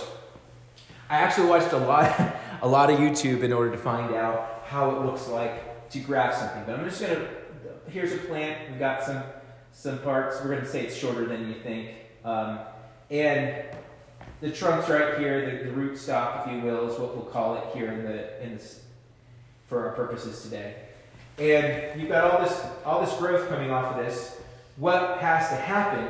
I 1.09 1.17
actually 1.17 1.49
watched 1.49 1.73
a 1.73 1.77
lot 1.77 2.35
a 2.61 2.67
lot 2.67 2.89
of 2.89 2.99
YouTube 2.99 3.43
in 3.43 3.51
order 3.51 3.71
to 3.71 3.77
find 3.77 4.15
out 4.15 4.63
how 4.65 4.91
it 4.91 5.05
looks 5.05 5.27
like 5.27 5.89
to 5.89 5.99
graft 5.99 6.39
something. 6.39 6.63
But 6.65 6.79
I'm 6.79 6.85
just 6.89 7.01
gonna 7.01 7.27
here's 7.89 8.13
a 8.13 8.17
plant. 8.17 8.69
We've 8.69 8.79
got 8.79 9.03
some 9.03 9.23
some 9.71 9.99
parts. 9.99 10.39
We're 10.43 10.55
gonna 10.55 10.67
say 10.67 10.85
it's 10.85 10.95
shorter 10.95 11.25
than 11.25 11.49
you 11.49 11.55
think, 11.55 11.91
um, 12.23 12.59
and 13.09 13.63
the 14.41 14.51
trunk's 14.51 14.89
right 14.89 15.17
here. 15.17 15.57
The, 15.57 15.65
the 15.65 15.71
root 15.71 15.97
stock, 15.97 16.45
if 16.45 16.53
you 16.53 16.61
will, 16.61 16.89
is 16.89 16.99
what 16.99 17.15
we'll 17.15 17.25
call 17.25 17.55
it 17.55 17.63
here 17.73 17.91
in 17.91 18.03
the 18.03 18.43
in 18.43 18.59
for 19.67 19.87
our 19.87 19.95
purposes 19.95 20.41
today. 20.43 20.75
And 21.37 21.99
you've 21.99 22.09
got 22.09 22.31
all 22.31 22.41
this 22.43 22.65
all 22.85 23.05
this 23.05 23.15
growth 23.17 23.49
coming 23.49 23.71
off 23.71 23.95
of 23.95 24.05
this 24.05 24.37
what 24.77 25.17
has 25.17 25.49
to 25.49 25.55
happen 25.55 26.07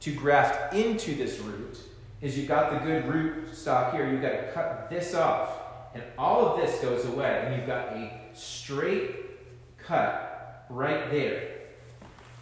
to 0.00 0.12
graft 0.12 0.74
into 0.74 1.14
this 1.14 1.38
root 1.40 1.78
is 2.20 2.38
you've 2.38 2.48
got 2.48 2.72
the 2.72 2.78
good 2.78 3.06
root 3.06 3.54
stock 3.54 3.92
here, 3.92 4.10
you've 4.10 4.22
got 4.22 4.30
to 4.30 4.52
cut 4.52 4.88
this 4.88 5.14
off, 5.14 5.50
and 5.94 6.02
all 6.16 6.46
of 6.46 6.60
this 6.60 6.80
goes 6.80 7.04
away, 7.04 7.42
and 7.44 7.56
you've 7.56 7.66
got 7.66 7.88
a 7.88 8.10
straight 8.32 9.16
cut 9.78 10.66
right 10.70 11.10
there. 11.10 11.50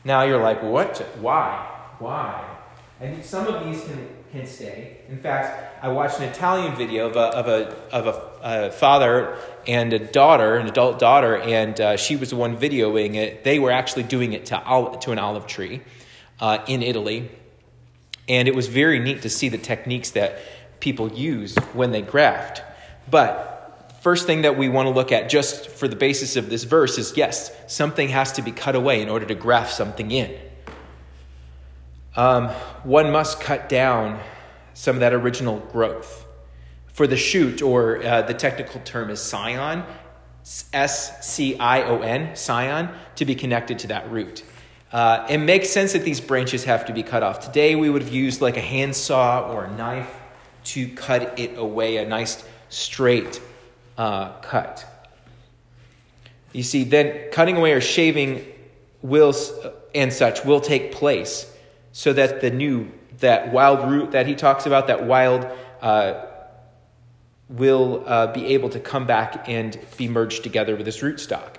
Now 0.04 0.22
you're 0.22 0.40
like, 0.40 0.62
what? 0.62 0.98
Why? 1.20 1.66
Why? 1.98 2.53
And 3.00 3.24
some 3.24 3.46
of 3.46 3.64
these 3.64 3.84
can, 3.84 4.08
can 4.30 4.46
stay. 4.46 4.98
In 5.08 5.18
fact, 5.18 5.84
I 5.84 5.88
watched 5.88 6.20
an 6.20 6.28
Italian 6.28 6.76
video 6.76 7.08
of 7.08 7.16
a, 7.16 7.20
of 7.20 7.48
a, 7.48 7.92
of 7.92 8.06
a, 8.06 8.68
a 8.68 8.70
father 8.70 9.36
and 9.66 9.92
a 9.92 9.98
daughter, 9.98 10.56
an 10.56 10.68
adult 10.68 10.98
daughter, 10.98 11.36
and 11.36 11.80
uh, 11.80 11.96
she 11.96 12.16
was 12.16 12.30
the 12.30 12.36
one 12.36 12.56
videoing 12.56 13.16
it. 13.16 13.44
They 13.44 13.58
were 13.58 13.72
actually 13.72 14.04
doing 14.04 14.32
it 14.32 14.46
to, 14.46 14.98
to 15.00 15.10
an 15.10 15.18
olive 15.18 15.46
tree 15.46 15.82
uh, 16.40 16.58
in 16.68 16.82
Italy. 16.82 17.30
And 18.28 18.48
it 18.48 18.54
was 18.54 18.68
very 18.68 19.00
neat 19.00 19.22
to 19.22 19.30
see 19.30 19.48
the 19.48 19.58
techniques 19.58 20.12
that 20.12 20.38
people 20.80 21.12
use 21.12 21.56
when 21.72 21.90
they 21.90 22.00
graft. 22.00 22.62
But 23.10 23.98
first 24.02 24.26
thing 24.26 24.42
that 24.42 24.56
we 24.56 24.68
want 24.68 24.86
to 24.86 24.94
look 24.94 25.12
at, 25.12 25.28
just 25.28 25.68
for 25.68 25.88
the 25.88 25.96
basis 25.96 26.36
of 26.36 26.48
this 26.48 26.64
verse, 26.64 26.96
is 26.96 27.16
yes, 27.16 27.50
something 27.66 28.08
has 28.08 28.32
to 28.32 28.42
be 28.42 28.52
cut 28.52 28.76
away 28.76 29.02
in 29.02 29.08
order 29.08 29.26
to 29.26 29.34
graft 29.34 29.74
something 29.74 30.10
in. 30.10 30.38
Um, 32.16 32.48
one 32.84 33.10
must 33.10 33.40
cut 33.40 33.68
down 33.68 34.20
some 34.72 34.96
of 34.96 35.00
that 35.00 35.12
original 35.12 35.58
growth 35.58 36.26
for 36.86 37.08
the 37.08 37.16
shoot, 37.16 37.60
or 37.60 38.00
uh, 38.04 38.22
the 38.22 38.34
technical 38.34 38.80
term 38.82 39.10
is 39.10 39.20
scion, 39.20 39.82
S 40.72 41.26
C 41.26 41.58
I 41.58 41.82
O 41.82 42.02
N, 42.02 42.36
scion, 42.36 42.90
to 43.16 43.24
be 43.24 43.34
connected 43.34 43.80
to 43.80 43.88
that 43.88 44.08
root. 44.12 44.44
Uh, 44.92 45.26
it 45.28 45.38
makes 45.38 45.70
sense 45.70 45.92
that 45.94 46.04
these 46.04 46.20
branches 46.20 46.64
have 46.64 46.86
to 46.86 46.92
be 46.92 47.02
cut 47.02 47.24
off. 47.24 47.40
Today, 47.40 47.74
we 47.74 47.90
would 47.90 48.02
have 48.02 48.12
used 48.12 48.40
like 48.40 48.56
a 48.56 48.60
handsaw 48.60 49.52
or 49.52 49.64
a 49.64 49.76
knife 49.76 50.20
to 50.64 50.88
cut 50.88 51.36
it 51.38 51.58
away, 51.58 51.96
a 51.96 52.06
nice 52.06 52.44
straight 52.68 53.40
uh, 53.98 54.34
cut. 54.40 54.86
You 56.52 56.62
see, 56.62 56.84
then 56.84 57.32
cutting 57.32 57.56
away 57.56 57.72
or 57.72 57.80
shaving 57.80 58.46
will 59.02 59.34
and 59.96 60.12
such 60.12 60.44
will 60.44 60.60
take 60.60 60.92
place 60.92 61.50
so 61.94 62.12
that 62.12 62.40
the 62.40 62.50
new, 62.50 62.90
that 63.20 63.52
wild 63.52 63.88
root 63.88 64.10
that 64.10 64.26
he 64.26 64.34
talks 64.34 64.66
about, 64.66 64.88
that 64.88 65.06
wild 65.06 65.46
uh, 65.80 66.26
will 67.48 68.02
uh, 68.04 68.26
be 68.32 68.46
able 68.46 68.68
to 68.68 68.80
come 68.80 69.06
back 69.06 69.48
and 69.48 69.78
be 69.96 70.08
merged 70.08 70.42
together 70.42 70.74
with 70.74 70.86
this 70.86 70.98
rootstock. 70.98 71.54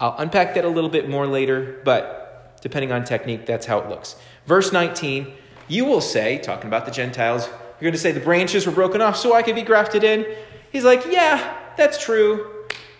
I'll 0.00 0.14
unpack 0.16 0.54
that 0.54 0.64
a 0.64 0.68
little 0.68 0.88
bit 0.88 1.08
more 1.08 1.26
later, 1.26 1.80
but 1.84 2.56
depending 2.62 2.92
on 2.92 3.04
technique, 3.04 3.46
that's 3.46 3.66
how 3.66 3.80
it 3.80 3.88
looks. 3.88 4.14
Verse 4.46 4.72
19, 4.72 5.34
you 5.66 5.84
will 5.84 6.00
say, 6.00 6.38
talking 6.38 6.68
about 6.68 6.84
the 6.84 6.92
Gentiles, 6.92 7.48
you're 7.48 7.80
going 7.80 7.94
to 7.94 7.98
say 7.98 8.12
the 8.12 8.20
branches 8.20 8.66
were 8.66 8.72
broken 8.72 9.02
off 9.02 9.16
so 9.16 9.34
I 9.34 9.42
could 9.42 9.56
be 9.56 9.62
grafted 9.62 10.04
in. 10.04 10.24
He's 10.70 10.84
like, 10.84 11.04
yeah, 11.10 11.58
that's 11.76 12.02
true. 12.02 12.48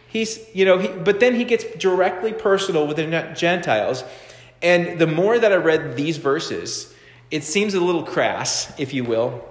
He's, 0.09 0.41
you 0.53 0.65
know, 0.65 0.79
he, 0.79 0.89
but 0.89 1.21
then 1.21 1.37
he 1.37 1.45
gets 1.45 1.65
directly 1.77 2.33
personal 2.33 2.89
with 2.89 2.97
the 2.97 3.33
Gentiles. 3.37 4.03
And 4.65 4.99
the 4.99 5.07
more 5.07 5.39
that 5.39 5.53
I 5.53 5.57
read 5.57 5.95
these 5.95 6.17
verses, 6.17 6.93
it 7.31 7.45
seems 7.45 7.75
a 7.75 7.81
little 7.81 8.03
crass, 8.03 8.73
if 8.81 8.93
you 8.93 9.05
will. 9.05 9.49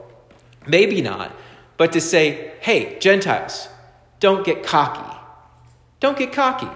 Maybe 0.68 1.02
not 1.02 1.34
but 1.78 1.92
to 1.94 2.02
say, 2.02 2.54
hey, 2.62 2.98
Gentiles, 3.00 3.68
don't 4.20 4.46
get 4.46 4.64
cocky. 4.64 5.18
Don't 6.00 6.18
get 6.18 6.32
cocky. 6.32 6.70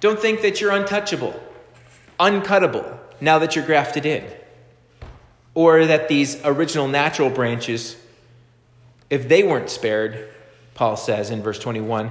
Don't 0.00 0.18
think 0.18 0.42
that 0.42 0.60
you're 0.60 0.72
untouchable, 0.72 1.40
uncuttable 2.18 2.98
now 3.20 3.38
that 3.38 3.54
you're 3.54 3.64
grafted 3.64 4.04
in. 4.04 4.26
Or 5.54 5.86
that 5.86 6.08
these 6.08 6.42
original 6.44 6.88
natural 6.88 7.30
branches, 7.30 7.96
if 9.10 9.28
they 9.28 9.42
weren't 9.42 9.70
spared, 9.70 10.28
Paul 10.74 10.96
says 10.96 11.30
in 11.30 11.42
verse 11.42 11.58
21, 11.58 12.10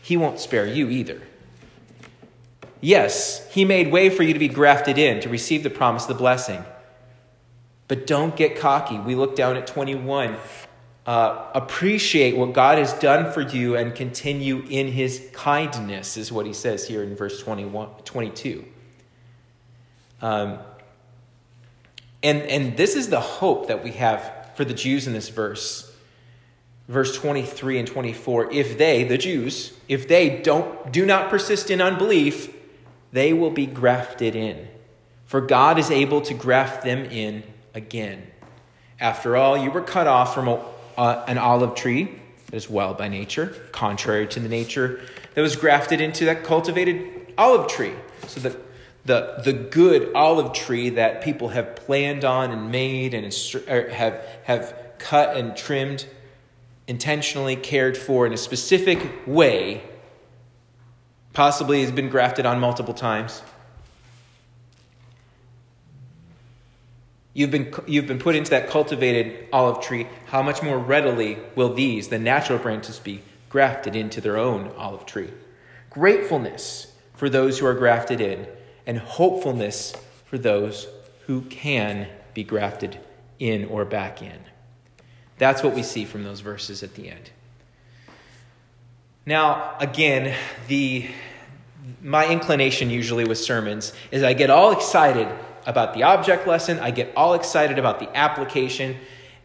he 0.00 0.16
won't 0.16 0.40
spare 0.40 0.66
you 0.66 0.88
either. 0.88 1.20
Yes, 2.82 3.48
he 3.52 3.64
made 3.64 3.92
way 3.92 4.10
for 4.10 4.24
you 4.24 4.32
to 4.32 4.40
be 4.40 4.48
grafted 4.48 4.98
in, 4.98 5.20
to 5.20 5.28
receive 5.28 5.62
the 5.62 5.70
promise 5.70 6.02
of 6.02 6.08
the 6.08 6.14
blessing. 6.14 6.64
But 7.86 8.08
don't 8.08 8.34
get 8.34 8.56
cocky. 8.56 8.98
We 8.98 9.14
look 9.14 9.36
down 9.36 9.56
at 9.56 9.68
21. 9.68 10.36
Uh, 11.06 11.46
appreciate 11.54 12.36
what 12.36 12.52
God 12.52 12.78
has 12.78 12.92
done 12.94 13.32
for 13.32 13.40
you 13.40 13.76
and 13.76 13.94
continue 13.94 14.64
in 14.68 14.88
his 14.88 15.30
kindness, 15.32 16.16
is 16.16 16.32
what 16.32 16.44
he 16.44 16.52
says 16.52 16.88
here 16.88 17.04
in 17.04 17.14
verse 17.14 17.40
21, 17.40 17.88
22. 18.04 18.64
Um, 20.20 20.58
and, 22.24 22.42
and 22.42 22.76
this 22.76 22.96
is 22.96 23.10
the 23.10 23.20
hope 23.20 23.68
that 23.68 23.84
we 23.84 23.92
have 23.92 24.50
for 24.56 24.64
the 24.64 24.74
Jews 24.74 25.06
in 25.06 25.12
this 25.12 25.28
verse. 25.28 25.88
Verse 26.88 27.16
23 27.16 27.78
and 27.78 27.86
24 27.86 28.50
if 28.52 28.76
they, 28.76 29.04
the 29.04 29.18
Jews, 29.18 29.72
if 29.86 30.08
they 30.08 30.40
don't, 30.42 30.92
do 30.92 31.06
not 31.06 31.30
persist 31.30 31.70
in 31.70 31.80
unbelief, 31.80 32.52
they 33.12 33.32
will 33.32 33.50
be 33.50 33.66
grafted 33.66 34.34
in. 34.34 34.68
For 35.26 35.40
God 35.40 35.78
is 35.78 35.90
able 35.90 36.20
to 36.22 36.34
graft 36.34 36.84
them 36.84 37.04
in 37.04 37.42
again. 37.74 38.26
After 38.98 39.36
all, 39.36 39.56
you 39.56 39.70
were 39.70 39.82
cut 39.82 40.06
off 40.06 40.34
from 40.34 40.48
a, 40.48 40.64
uh, 40.96 41.24
an 41.26 41.38
olive 41.38 41.74
tree 41.74 42.18
that 42.46 42.56
is 42.56 42.68
well 42.68 42.94
by 42.94 43.08
nature, 43.08 43.46
contrary 43.72 44.26
to 44.28 44.40
the 44.40 44.48
nature 44.48 45.00
that 45.34 45.42
was 45.42 45.56
grafted 45.56 46.00
into 46.00 46.26
that 46.26 46.44
cultivated 46.44 47.32
olive 47.38 47.68
tree. 47.68 47.94
So 48.26 48.40
that 48.40 48.56
the, 49.04 49.40
the 49.44 49.52
good 49.52 50.12
olive 50.14 50.52
tree 50.52 50.90
that 50.90 51.22
people 51.22 51.48
have 51.48 51.74
planned 51.74 52.24
on 52.24 52.50
and 52.50 52.70
made 52.70 53.14
and 53.14 53.32
have, 53.66 54.24
have 54.44 54.76
cut 54.98 55.36
and 55.36 55.56
trimmed, 55.56 56.06
intentionally 56.86 57.56
cared 57.56 57.96
for 57.96 58.26
in 58.26 58.32
a 58.32 58.36
specific 58.36 59.26
way, 59.26 59.82
possibly 61.32 61.82
has 61.82 61.90
been 61.90 62.08
grafted 62.08 62.46
on 62.46 62.60
multiple 62.60 62.94
times. 62.94 63.42
You've 67.34 67.50
been, 67.50 67.74
you've 67.86 68.06
been 68.06 68.18
put 68.18 68.36
into 68.36 68.50
that 68.50 68.68
cultivated 68.68 69.48
olive 69.52 69.82
tree. 69.82 70.06
How 70.26 70.42
much 70.42 70.62
more 70.62 70.78
readily 70.78 71.38
will 71.54 71.72
these, 71.72 72.08
the 72.08 72.18
natural 72.18 72.58
branches, 72.58 72.98
be 72.98 73.22
grafted 73.48 73.96
into 73.96 74.20
their 74.20 74.36
own 74.36 74.70
olive 74.76 75.06
tree? 75.06 75.30
Gratefulness 75.88 76.92
for 77.14 77.30
those 77.30 77.58
who 77.58 77.66
are 77.66 77.74
grafted 77.74 78.20
in, 78.20 78.46
and 78.86 78.98
hopefulness 78.98 79.94
for 80.26 80.36
those 80.36 80.88
who 81.26 81.42
can 81.42 82.08
be 82.34 82.42
grafted 82.42 82.98
in 83.38 83.64
or 83.66 83.84
back 83.84 84.20
in. 84.20 84.40
That's 85.38 85.62
what 85.62 85.74
we 85.74 85.82
see 85.82 86.04
from 86.04 86.24
those 86.24 86.40
verses 86.40 86.82
at 86.82 86.94
the 86.94 87.08
end. 87.08 87.30
Now, 89.24 89.76
again, 89.78 90.34
the 90.68 91.08
my 92.02 92.28
inclination 92.28 92.90
usually 92.90 93.24
with 93.24 93.38
sermons 93.38 93.92
is 94.10 94.22
I 94.22 94.34
get 94.34 94.50
all 94.50 94.72
excited 94.72 95.28
about 95.66 95.94
the 95.94 96.02
object 96.02 96.46
lesson. 96.46 96.80
I 96.80 96.90
get 96.90 97.12
all 97.16 97.34
excited 97.34 97.78
about 97.78 98.00
the 98.00 98.14
application. 98.16 98.96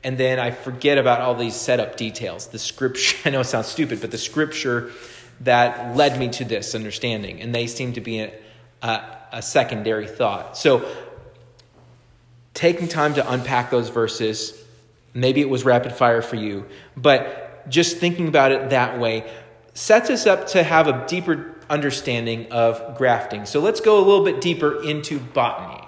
and 0.04 0.18
then 0.18 0.40
I 0.40 0.52
forget 0.52 1.00
about 1.00 1.22
all 1.22 1.36
these 1.36 1.56
setup 1.56 1.98
details. 1.98 2.48
The 2.48 2.60
scripture, 2.60 3.18
I 3.26 3.32
know 3.32 3.42
it 3.42 3.46
sounds 3.46 3.68
stupid, 3.68 4.00
but 4.00 4.12
the 4.12 4.18
scripture 4.18 4.92
that 5.42 5.96
led 5.96 6.20
me 6.20 6.30
to 6.30 6.46
this 6.46 6.76
understanding, 6.76 7.42
and 7.42 7.54
they 7.54 7.68
seem 7.68 7.94
to 7.94 8.02
be 8.02 8.20
a, 8.20 8.32
a, 8.82 9.02
a 9.34 9.42
secondary 9.42 10.08
thought. 10.08 10.58
So, 10.58 10.90
taking 12.54 12.88
time 12.88 13.16
to 13.16 13.32
unpack 13.32 13.70
those 13.70 13.90
verses, 13.90 14.54
maybe 15.14 15.42
it 15.42 15.50
was 15.50 15.66
rapid 15.66 15.94
fire 15.94 16.22
for 16.22 16.38
you, 16.38 16.66
but 16.96 17.68
just 17.70 17.98
thinking 17.98 18.28
about 18.28 18.52
it 18.52 18.70
that 18.70 19.00
way 19.00 19.30
sets 19.78 20.10
us 20.10 20.26
up 20.26 20.48
to 20.48 20.64
have 20.64 20.88
a 20.88 21.06
deeper 21.08 21.56
understanding 21.70 22.52
of 22.52 22.98
grafting. 22.98 23.46
So, 23.46 23.60
let's 23.60 23.80
go 23.80 23.98
a 23.98 24.04
little 24.06 24.26
bit 24.26 24.42
deeper 24.42 24.84
into 24.84 25.20
botany. 25.20 25.88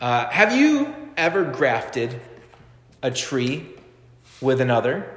Uh, 0.00 0.28
have 0.30 0.56
you 0.56 0.94
ever 1.16 1.44
grafted 1.44 2.20
a 3.02 3.10
tree 3.10 3.66
with 4.40 4.60
another? 4.60 5.16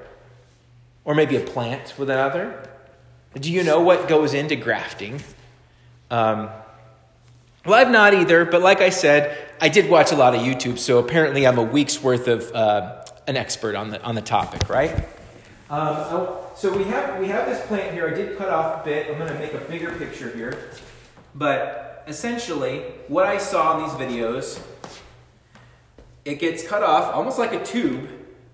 Or 1.06 1.16
maybe 1.16 1.36
a 1.36 1.42
plant 1.42 1.96
with 1.98 2.10
another? 2.10 2.70
Do 3.34 3.52
you 3.52 3.64
know 3.64 3.82
what 3.82 4.08
goes 4.08 4.34
into 4.34 4.56
grafting? 4.56 5.22
Um, 6.12 6.50
well, 7.66 7.76
I've 7.76 7.90
not 7.90 8.14
either, 8.14 8.46
but 8.46 8.62
like 8.62 8.82
I 8.82 8.90
said, 8.90 9.38
I 9.60 9.70
did 9.70 9.90
watch 9.90 10.12
a 10.12 10.16
lot 10.16 10.36
of 10.36 10.42
YouTube, 10.42 10.78
so 10.78 11.00
apparently 11.00 11.48
I'm 11.48 11.58
a 11.58 11.64
week's 11.64 12.04
worth 12.04 12.28
of 12.28 12.52
uh, 12.54 13.04
an 13.26 13.38
expert 13.38 13.76
on 13.76 13.90
the, 13.90 14.02
on 14.04 14.16
the 14.16 14.22
topic, 14.22 14.70
right? 14.70 15.08
Um, 15.74 15.96
oh, 16.12 16.52
so 16.56 16.72
we 16.78 16.84
have, 16.84 17.20
we 17.20 17.30
have 17.30 17.48
this 17.48 17.66
plant 17.66 17.96
here. 17.96 18.08
I 18.08 18.14
did 18.14 18.38
cut 18.38 18.50
off 18.50 18.82
a 18.82 18.86
bit. 18.86 19.10
I'm 19.10 19.18
going 19.18 19.34
to 19.34 19.40
make 19.40 19.56
a 19.56 19.58
bigger 19.58 19.92
picture 19.94 20.30
here. 20.30 20.70
But 21.34 22.04
essentially, 22.08 22.82
what 23.08 23.26
I 23.26 23.40
saw 23.40 23.80
in 23.80 23.84
these 23.84 23.94
videos 23.94 24.62
it 26.26 26.38
gets 26.38 26.66
cut 26.66 26.84
off 26.84 27.16
almost 27.16 27.40
like 27.40 27.54
a 27.54 27.66
tube, 27.66 28.08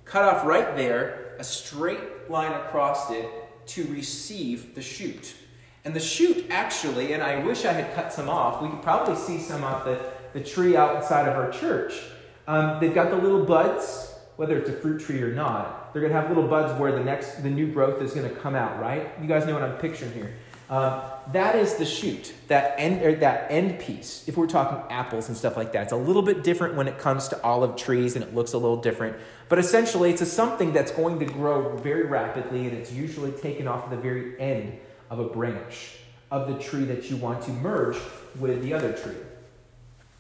cut 0.06 0.24
off 0.24 0.46
right 0.46 0.78
there, 0.78 1.36
a 1.40 1.44
straight 1.44 2.30
line 2.30 2.54
across 2.54 3.12
it 3.12 3.30
to 3.68 3.84
receive 3.88 4.74
the 4.74 4.82
shoot. 4.82 5.36
And 5.84 5.94
the 5.94 6.00
shoot 6.00 6.46
actually, 6.50 7.12
and 7.12 7.22
I 7.22 7.44
wish 7.44 7.66
I 7.66 7.74
had 7.74 7.94
cut 7.96 8.14
some 8.14 8.30
off, 8.30 8.62
we 8.62 8.70
could 8.70 8.82
probably 8.82 9.18
see 9.18 9.40
some 9.40 9.66
off 9.66 9.84
the, 9.84 10.00
the 10.32 10.40
tree 10.40 10.78
outside 10.78 11.28
of 11.28 11.36
our 11.36 11.52
church. 11.52 12.00
Um, 12.48 12.80
they've 12.80 12.96
got 12.96 13.10
the 13.10 13.18
little 13.18 13.44
buds, 13.44 14.16
whether 14.38 14.58
it's 14.58 14.70
a 14.70 14.74
fruit 14.74 15.02
tree 15.02 15.22
or 15.22 15.34
not. 15.34 15.79
They're 15.92 16.02
going 16.02 16.14
to 16.14 16.20
have 16.20 16.30
little 16.30 16.48
buds 16.48 16.80
where 16.80 16.92
the 16.92 17.04
next, 17.04 17.44
the 17.44 17.50
new 17.50 17.72
growth 17.72 18.02
is 18.02 18.14
going 18.14 18.30
to 18.30 18.36
come 18.36 18.56
out, 18.56 18.80
right? 18.80 19.10
You 19.22 19.28
guys 19.28 19.46
know 19.46 19.54
what 19.54 19.64
I'm 19.64 19.78
picturing 19.78 20.14
here. 20.14 20.36
Um, 20.70 21.02
that 21.32 21.56
is 21.56 21.78
the 21.78 21.86
shoot, 21.86 22.32
that 22.48 22.76
end, 22.78 23.22
that 23.22 23.52
end 23.52 23.80
piece. 23.80 24.28
If 24.28 24.38
we're 24.38 24.46
talking 24.46 24.80
apples 24.92 25.28
and 25.28 25.36
stuff 25.36 25.58
like 25.58 25.72
that, 25.74 25.84
it's 25.84 25.92
a 25.92 25.98
little 25.98 26.22
bit 26.22 26.44
different 26.44 26.76
when 26.76 26.88
it 26.88 27.00
comes 27.00 27.28
to 27.30 27.42
olive 27.42 27.76
trees 27.76 28.16
and 28.16 28.24
it 28.24 28.36
looks 28.36 28.54
a 28.54 28.60
little 28.60 28.78
different. 28.78 29.18
But 29.48 29.58
essentially, 29.58 30.12
it's 30.12 30.22
a 30.22 30.28
something 30.28 30.72
that's 30.72 30.92
going 30.92 31.18
to 31.20 31.26
grow 31.26 31.76
very 31.78 32.06
rapidly 32.06 32.68
and 32.68 32.78
it's 32.78 32.92
usually 32.92 33.32
taken 33.32 33.68
off 33.68 33.90
the 33.90 33.98
very 33.98 34.40
end 34.40 34.78
of 35.10 35.18
a 35.18 35.26
branch 35.26 35.98
of 36.30 36.48
the 36.48 36.60
tree 36.62 36.86
that 36.86 37.10
you 37.10 37.18
want 37.18 37.42
to 37.44 37.52
merge 37.52 37.98
with 38.40 38.62
the 38.62 38.74
other 38.74 38.94
tree. 38.94 39.16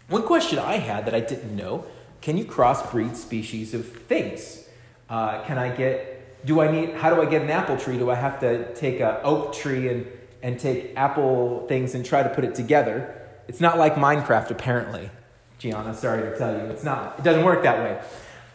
One 0.07 0.23
question 0.23 0.57
I 0.57 0.77
had 0.77 1.05
that 1.05 1.13
I 1.13 1.19
didn't 1.19 1.55
know 1.55 1.85
can 2.21 2.37
you 2.37 2.43
crossbreed 2.43 3.15
species 3.15 3.73
of 3.73 3.87
things? 3.87 4.67
Uh, 5.09 5.43
can 5.43 5.57
I 5.57 5.75
get, 5.75 6.45
do 6.45 6.61
I 6.61 6.71
need, 6.71 6.93
how 6.95 7.13
do 7.13 7.21
I 7.21 7.25
get 7.25 7.41
an 7.41 7.49
apple 7.49 7.77
tree? 7.77 7.97
Do 7.97 8.09
I 8.09 8.15
have 8.15 8.39
to 8.41 8.73
take 8.75 8.99
an 8.99 9.17
oak 9.23 9.53
tree 9.53 9.89
and 9.89 10.05
and 10.41 10.59
take 10.59 10.93
Apple 10.95 11.65
things 11.67 11.95
and 11.95 12.05
try 12.05 12.23
to 12.23 12.29
put 12.29 12.43
it 12.43 12.55
together. 12.55 13.15
It's 13.47 13.59
not 13.59 13.77
like 13.77 13.95
Minecraft, 13.95 14.51
apparently. 14.51 15.09
Gianna, 15.57 15.93
sorry 15.93 16.21
to 16.21 16.37
tell 16.37 16.53
you, 16.53 16.63
it's 16.71 16.83
not. 16.83 17.19
It 17.19 17.23
doesn't 17.23 17.43
work 17.43 17.63
that 17.63 17.79
way. 17.79 18.01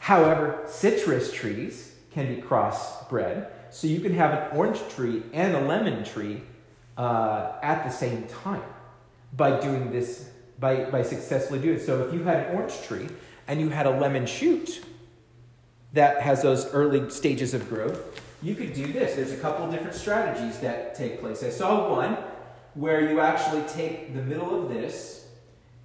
However, 0.01 0.63
citrus 0.67 1.33
trees 1.33 1.95
can 2.13 2.35
be 2.35 2.41
crossbred, 2.41 3.49
so 3.71 3.87
you 3.87 4.01
can 4.01 4.15
have 4.15 4.31
an 4.31 4.57
orange 4.57 4.81
tree 4.89 5.23
and 5.33 5.55
a 5.55 5.61
lemon 5.61 6.05
tree 6.05 6.43
uh, 6.97 7.53
at 7.63 7.85
the 7.85 7.91
same 7.91 8.27
time 8.27 8.63
by 9.35 9.61
doing 9.61 9.91
this, 9.91 10.31
by, 10.59 10.85
by 10.85 11.03
successfully 11.03 11.61
doing 11.61 11.77
it. 11.77 11.83
So 11.85 12.07
if 12.07 12.15
you 12.15 12.23
had 12.23 12.47
an 12.47 12.57
orange 12.57 12.81
tree 12.83 13.09
and 13.47 13.61
you 13.61 13.69
had 13.71 13.87
a 13.87 13.91
lemon 13.91 14.25
shoot 14.27 14.83
that 15.95 16.21
has 16.21 16.43
those 16.43 16.67
early 16.73 17.09
stages 17.09 17.55
of 17.55 17.69
growth, 17.69 18.21
you 18.43 18.55
could 18.55 18.75
do 18.75 18.93
this. 18.93 19.15
There's 19.15 19.33
a 19.33 19.37
couple 19.37 19.71
different 19.71 19.95
strategies 19.95 20.59
that 20.59 20.95
take 20.95 21.21
place. 21.21 21.43
I 21.43 21.51
saw 21.51 21.91
one 21.91 22.19
where 22.75 23.09
you 23.09 23.21
actually 23.21 23.63
take 23.69 24.15
the 24.15 24.23
middle 24.23 24.63
of 24.63 24.69
this 24.69 25.29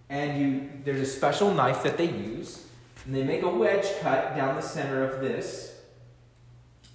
and 0.10 0.42
you 0.42 0.70
there's 0.84 1.02
a 1.02 1.06
special 1.06 1.54
knife 1.54 1.84
that 1.84 1.98
they 1.98 2.10
use 2.10 2.66
and 3.06 3.16
they 3.16 3.24
make 3.24 3.44
a 3.44 3.50
wedge 3.50 3.86
cut 4.02 4.36
down 4.36 4.56
the 4.56 4.62
center 4.62 5.04
of 5.04 5.22
this 5.22 5.76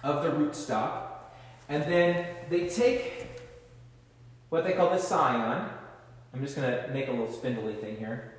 of 0.03 0.21
the 0.21 0.29
rootstock 0.29 1.07
and 1.69 1.83
then 1.83 2.27
they 2.49 2.67
take 2.67 3.27
what 4.49 4.65
they 4.65 4.73
call 4.73 4.89
the 4.89 4.99
scion 4.99 5.69
i'm 6.33 6.41
just 6.41 6.57
going 6.57 6.69
to 6.69 6.89
make 6.91 7.07
a 7.07 7.11
little 7.11 7.31
spindly 7.31 7.73
thing 7.75 7.95
here 7.95 8.33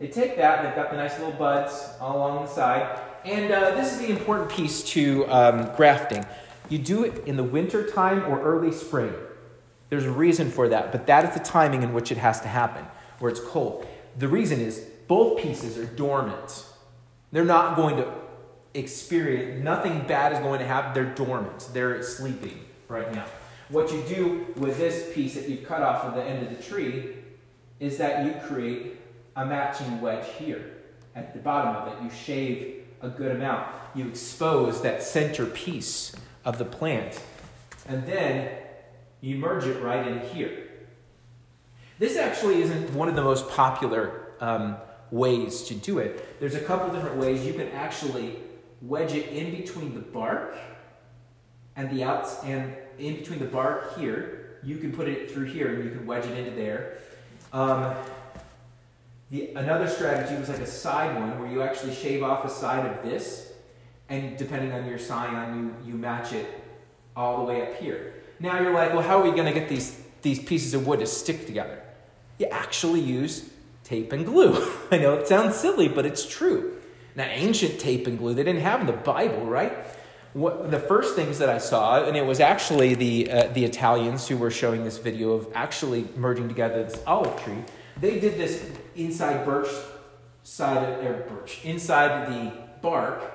they 0.00 0.08
take 0.08 0.36
that 0.36 0.58
and 0.58 0.66
they've 0.66 0.74
got 0.74 0.90
the 0.90 0.96
nice 0.96 1.16
little 1.20 1.34
buds 1.34 1.90
all 2.00 2.16
along 2.16 2.44
the 2.44 2.50
side 2.50 3.00
and 3.26 3.52
uh, 3.52 3.74
this 3.74 3.92
is 3.92 3.98
the 3.98 4.08
important 4.08 4.48
piece 4.48 4.82
to 4.84 5.26
um, 5.26 5.70
grafting 5.76 6.24
you 6.68 6.78
do 6.78 7.04
it 7.04 7.26
in 7.26 7.36
the 7.36 7.44
winter 7.44 7.88
time 7.88 8.24
or 8.24 8.40
early 8.42 8.72
spring. 8.72 9.12
There's 9.88 10.04
a 10.04 10.10
reason 10.10 10.50
for 10.50 10.68
that, 10.68 10.90
but 10.90 11.06
that 11.06 11.24
is 11.24 11.34
the 11.34 11.44
timing 11.44 11.82
in 11.82 11.92
which 11.92 12.10
it 12.10 12.18
has 12.18 12.40
to 12.40 12.48
happen, 12.48 12.84
where 13.20 13.30
it's 13.30 13.40
cold. 13.40 13.86
The 14.18 14.28
reason 14.28 14.60
is 14.60 14.80
both 15.06 15.40
pieces 15.40 15.78
are 15.78 15.84
dormant. 15.84 16.66
They're 17.30 17.44
not 17.44 17.76
going 17.76 17.96
to 17.98 18.12
experience, 18.74 19.62
nothing 19.62 20.06
bad 20.06 20.32
is 20.32 20.40
going 20.40 20.58
to 20.58 20.66
happen. 20.66 20.92
They're 20.92 21.14
dormant. 21.14 21.68
They're 21.72 22.02
sleeping 22.02 22.64
right 22.88 23.12
now. 23.14 23.26
What 23.68 23.92
you 23.92 24.02
do 24.02 24.46
with 24.56 24.78
this 24.78 25.14
piece 25.14 25.34
that 25.34 25.48
you've 25.48 25.64
cut 25.64 25.82
off 25.82 26.04
of 26.04 26.14
the 26.14 26.22
end 26.22 26.46
of 26.46 26.56
the 26.56 26.62
tree 26.62 27.16
is 27.78 27.98
that 27.98 28.24
you 28.24 28.32
create 28.46 29.00
a 29.36 29.44
matching 29.44 30.00
wedge 30.00 30.26
here 30.38 30.72
at 31.14 31.32
the 31.32 31.38
bottom 31.38 31.76
of 31.76 31.92
it. 31.92 32.02
You 32.02 32.10
shave 32.10 32.85
a 33.06 33.10
good 33.10 33.30
amount. 33.30 33.72
You 33.94 34.08
expose 34.08 34.82
that 34.82 35.02
center 35.02 35.46
piece 35.46 36.14
of 36.44 36.58
the 36.58 36.64
plant. 36.64 37.20
And 37.86 38.04
then 38.06 38.50
you 39.20 39.36
merge 39.36 39.64
it 39.64 39.80
right 39.82 40.06
in 40.06 40.20
here. 40.20 40.68
This 41.98 42.16
actually 42.16 42.60
isn't 42.62 42.92
one 42.92 43.08
of 43.08 43.14
the 43.14 43.22
most 43.22 43.48
popular 43.48 44.32
um, 44.40 44.76
ways 45.10 45.62
to 45.64 45.74
do 45.74 45.98
it. 45.98 46.40
There's 46.40 46.54
a 46.54 46.60
couple 46.60 46.92
different 46.92 47.16
ways. 47.16 47.46
You 47.46 47.54
can 47.54 47.68
actually 47.68 48.40
wedge 48.82 49.14
it 49.14 49.28
in 49.28 49.52
between 49.52 49.94
the 49.94 50.00
bark 50.00 50.56
and 51.76 51.90
the 51.90 52.04
outs 52.04 52.42
and 52.44 52.74
in 52.98 53.16
between 53.16 53.38
the 53.38 53.46
bark 53.46 53.96
here. 53.96 54.58
You 54.62 54.78
can 54.78 54.92
put 54.92 55.08
it 55.08 55.30
through 55.30 55.46
here 55.46 55.74
and 55.74 55.84
you 55.84 55.90
can 55.90 56.06
wedge 56.06 56.26
it 56.26 56.36
into 56.36 56.50
there. 56.50 56.98
Um, 57.52 57.94
the, 59.30 59.50
another 59.54 59.88
strategy 59.88 60.38
was 60.38 60.48
like 60.48 60.60
a 60.60 60.66
side 60.66 61.18
one 61.18 61.38
where 61.40 61.50
you 61.50 61.62
actually 61.62 61.94
shave 61.94 62.22
off 62.22 62.44
a 62.44 62.50
side 62.50 62.86
of 62.86 63.02
this 63.02 63.52
and 64.08 64.36
depending 64.36 64.72
on 64.72 64.86
your 64.86 64.98
scion, 64.98 65.74
you, 65.84 65.92
you 65.92 65.98
match 65.98 66.32
it 66.32 66.46
all 67.16 67.38
the 67.38 67.44
way 67.44 67.62
up 67.62 67.76
here. 67.76 68.14
Now 68.38 68.60
you're 68.60 68.72
like, 68.72 68.92
well, 68.92 69.02
how 69.02 69.18
are 69.18 69.24
we 69.24 69.30
going 69.30 69.52
to 69.52 69.58
get 69.58 69.68
these, 69.68 70.00
these 70.22 70.38
pieces 70.38 70.74
of 70.74 70.86
wood 70.86 71.00
to 71.00 71.06
stick 71.06 71.46
together? 71.46 71.82
You 72.38 72.46
actually 72.46 73.00
use 73.00 73.50
tape 73.82 74.12
and 74.12 74.24
glue. 74.24 74.72
I 74.90 74.98
know 74.98 75.14
it 75.14 75.26
sounds 75.26 75.56
silly, 75.56 75.88
but 75.88 76.06
it's 76.06 76.26
true. 76.26 76.76
Now, 77.16 77.24
ancient 77.24 77.80
tape 77.80 78.06
and 78.06 78.18
glue, 78.18 78.34
they 78.34 78.44
didn't 78.44 78.62
have 78.62 78.80
in 78.80 78.86
the 78.86 78.92
Bible, 78.92 79.46
right? 79.46 79.72
What, 80.34 80.70
the 80.70 80.78
first 80.78 81.16
things 81.16 81.38
that 81.38 81.48
I 81.48 81.56
saw, 81.56 82.04
and 82.04 82.14
it 82.14 82.26
was 82.26 82.40
actually 82.40 82.94
the, 82.94 83.30
uh, 83.30 83.46
the 83.48 83.64
Italians 83.64 84.28
who 84.28 84.36
were 84.36 84.50
showing 84.50 84.84
this 84.84 84.98
video 84.98 85.32
of 85.32 85.48
actually 85.54 86.06
merging 86.14 86.46
together 86.46 86.84
this 86.84 87.02
olive 87.06 87.42
tree. 87.42 87.64
They 87.98 88.20
did 88.20 88.36
this 88.36 88.70
inside 88.96 89.44
birch 89.44 89.68
side 90.42 90.82
of, 90.82 91.04
or 91.04 91.24
birch, 91.28 91.64
inside 91.64 92.28
the 92.28 92.52
bark 92.80 93.32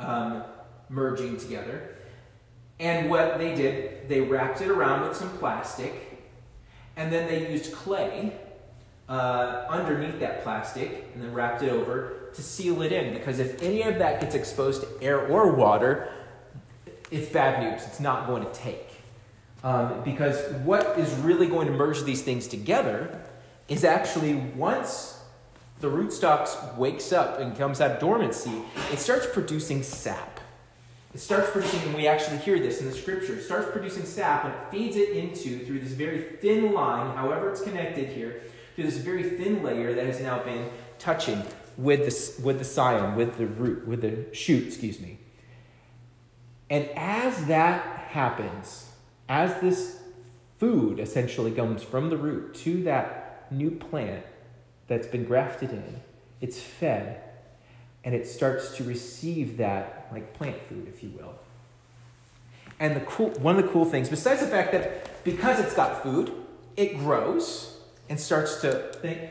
um, 0.00 0.42
merging 0.88 1.36
together. 1.36 1.96
And 2.78 3.10
what 3.10 3.38
they 3.38 3.54
did, 3.54 4.08
they 4.08 4.20
wrapped 4.20 4.60
it 4.60 4.68
around 4.68 5.08
with 5.08 5.16
some 5.16 5.30
plastic, 5.38 6.22
and 6.96 7.12
then 7.12 7.26
they 7.28 7.50
used 7.50 7.72
clay 7.72 8.32
uh, 9.08 9.64
underneath 9.68 10.18
that 10.20 10.42
plastic, 10.42 11.10
and 11.14 11.22
then 11.22 11.32
wrapped 11.32 11.62
it 11.62 11.70
over 11.70 12.30
to 12.34 12.42
seal 12.42 12.82
it 12.82 12.92
in. 12.92 13.14
Because 13.14 13.38
if 13.38 13.62
any 13.62 13.82
of 13.82 13.98
that 13.98 14.20
gets 14.20 14.34
exposed 14.34 14.82
to 14.82 14.88
air 15.02 15.26
or 15.26 15.52
water, 15.52 16.12
it's 17.10 17.30
bad 17.30 17.62
news. 17.62 17.86
It's 17.86 18.00
not 18.00 18.26
going 18.26 18.44
to 18.44 18.52
take. 18.52 18.82
Um, 19.62 20.02
because 20.04 20.38
what 20.64 20.98
is 20.98 21.12
really 21.14 21.46
going 21.46 21.66
to 21.66 21.72
merge 21.72 22.02
these 22.04 22.22
things 22.22 22.46
together 22.46 23.20
is 23.68 23.84
actually 23.84 24.34
once 24.34 25.20
the 25.80 25.88
rootstocks 25.88 26.76
wakes 26.76 27.12
up 27.12 27.38
and 27.40 27.56
comes 27.56 27.80
out 27.80 27.92
of 27.92 28.00
dormancy, 28.00 28.62
it 28.92 28.98
starts 28.98 29.26
producing 29.32 29.82
sap. 29.82 30.40
It 31.14 31.20
starts 31.20 31.50
producing, 31.50 31.80
and 31.82 31.94
we 31.94 32.06
actually 32.06 32.38
hear 32.38 32.58
this 32.58 32.80
in 32.80 32.86
the 32.86 32.92
scripture, 32.92 33.34
it 33.34 33.42
starts 33.42 33.70
producing 33.70 34.04
sap 34.04 34.44
and 34.44 34.54
it 34.54 34.70
feeds 34.70 34.96
it 34.96 35.16
into, 35.16 35.64
through 35.64 35.80
this 35.80 35.92
very 35.92 36.20
thin 36.20 36.72
line, 36.72 37.16
however 37.16 37.50
it's 37.50 37.62
connected 37.62 38.08
here, 38.08 38.42
through 38.74 38.84
this 38.84 38.98
very 38.98 39.22
thin 39.22 39.62
layer 39.62 39.94
that 39.94 40.06
has 40.06 40.20
now 40.20 40.42
been 40.42 40.68
touching 40.98 41.42
with 41.76 42.00
the, 42.00 42.42
with 42.42 42.58
the 42.58 42.64
scion, 42.64 43.14
with 43.16 43.38
the 43.38 43.46
root, 43.46 43.86
with 43.86 44.02
the 44.02 44.34
shoot, 44.34 44.66
excuse 44.66 45.00
me. 45.00 45.18
And 46.68 46.88
as 46.96 47.46
that 47.46 47.82
happens, 48.10 48.90
as 49.28 49.60
this 49.60 50.00
food 50.58 50.98
essentially 50.98 51.52
comes 51.52 51.82
from 51.82 52.10
the 52.10 52.16
root 52.16 52.54
to 52.54 52.82
that 52.84 53.25
new 53.50 53.70
plant 53.70 54.24
that's 54.88 55.06
been 55.06 55.24
grafted 55.24 55.70
in, 55.70 56.00
it's 56.40 56.60
fed 56.60 57.22
and 58.06 58.14
it 58.14 58.26
starts 58.26 58.76
to 58.76 58.84
receive 58.84 59.56
that 59.56 60.08
like 60.12 60.32
plant 60.34 60.62
food, 60.62 60.86
if 60.88 61.02
you 61.02 61.10
will. 61.10 61.34
And 62.78 62.94
the 62.94 63.00
cool, 63.00 63.30
one 63.30 63.58
of 63.58 63.64
the 63.64 63.70
cool 63.70 63.84
things, 63.84 64.08
besides 64.08 64.40
the 64.40 64.46
fact 64.46 64.70
that 64.72 65.24
because 65.24 65.58
it's 65.58 65.74
got 65.74 66.02
food, 66.02 66.32
it 66.76 66.98
grows 66.98 67.80
and 68.08 68.20
starts 68.20 68.60
to 68.60 68.92
think, 69.00 69.30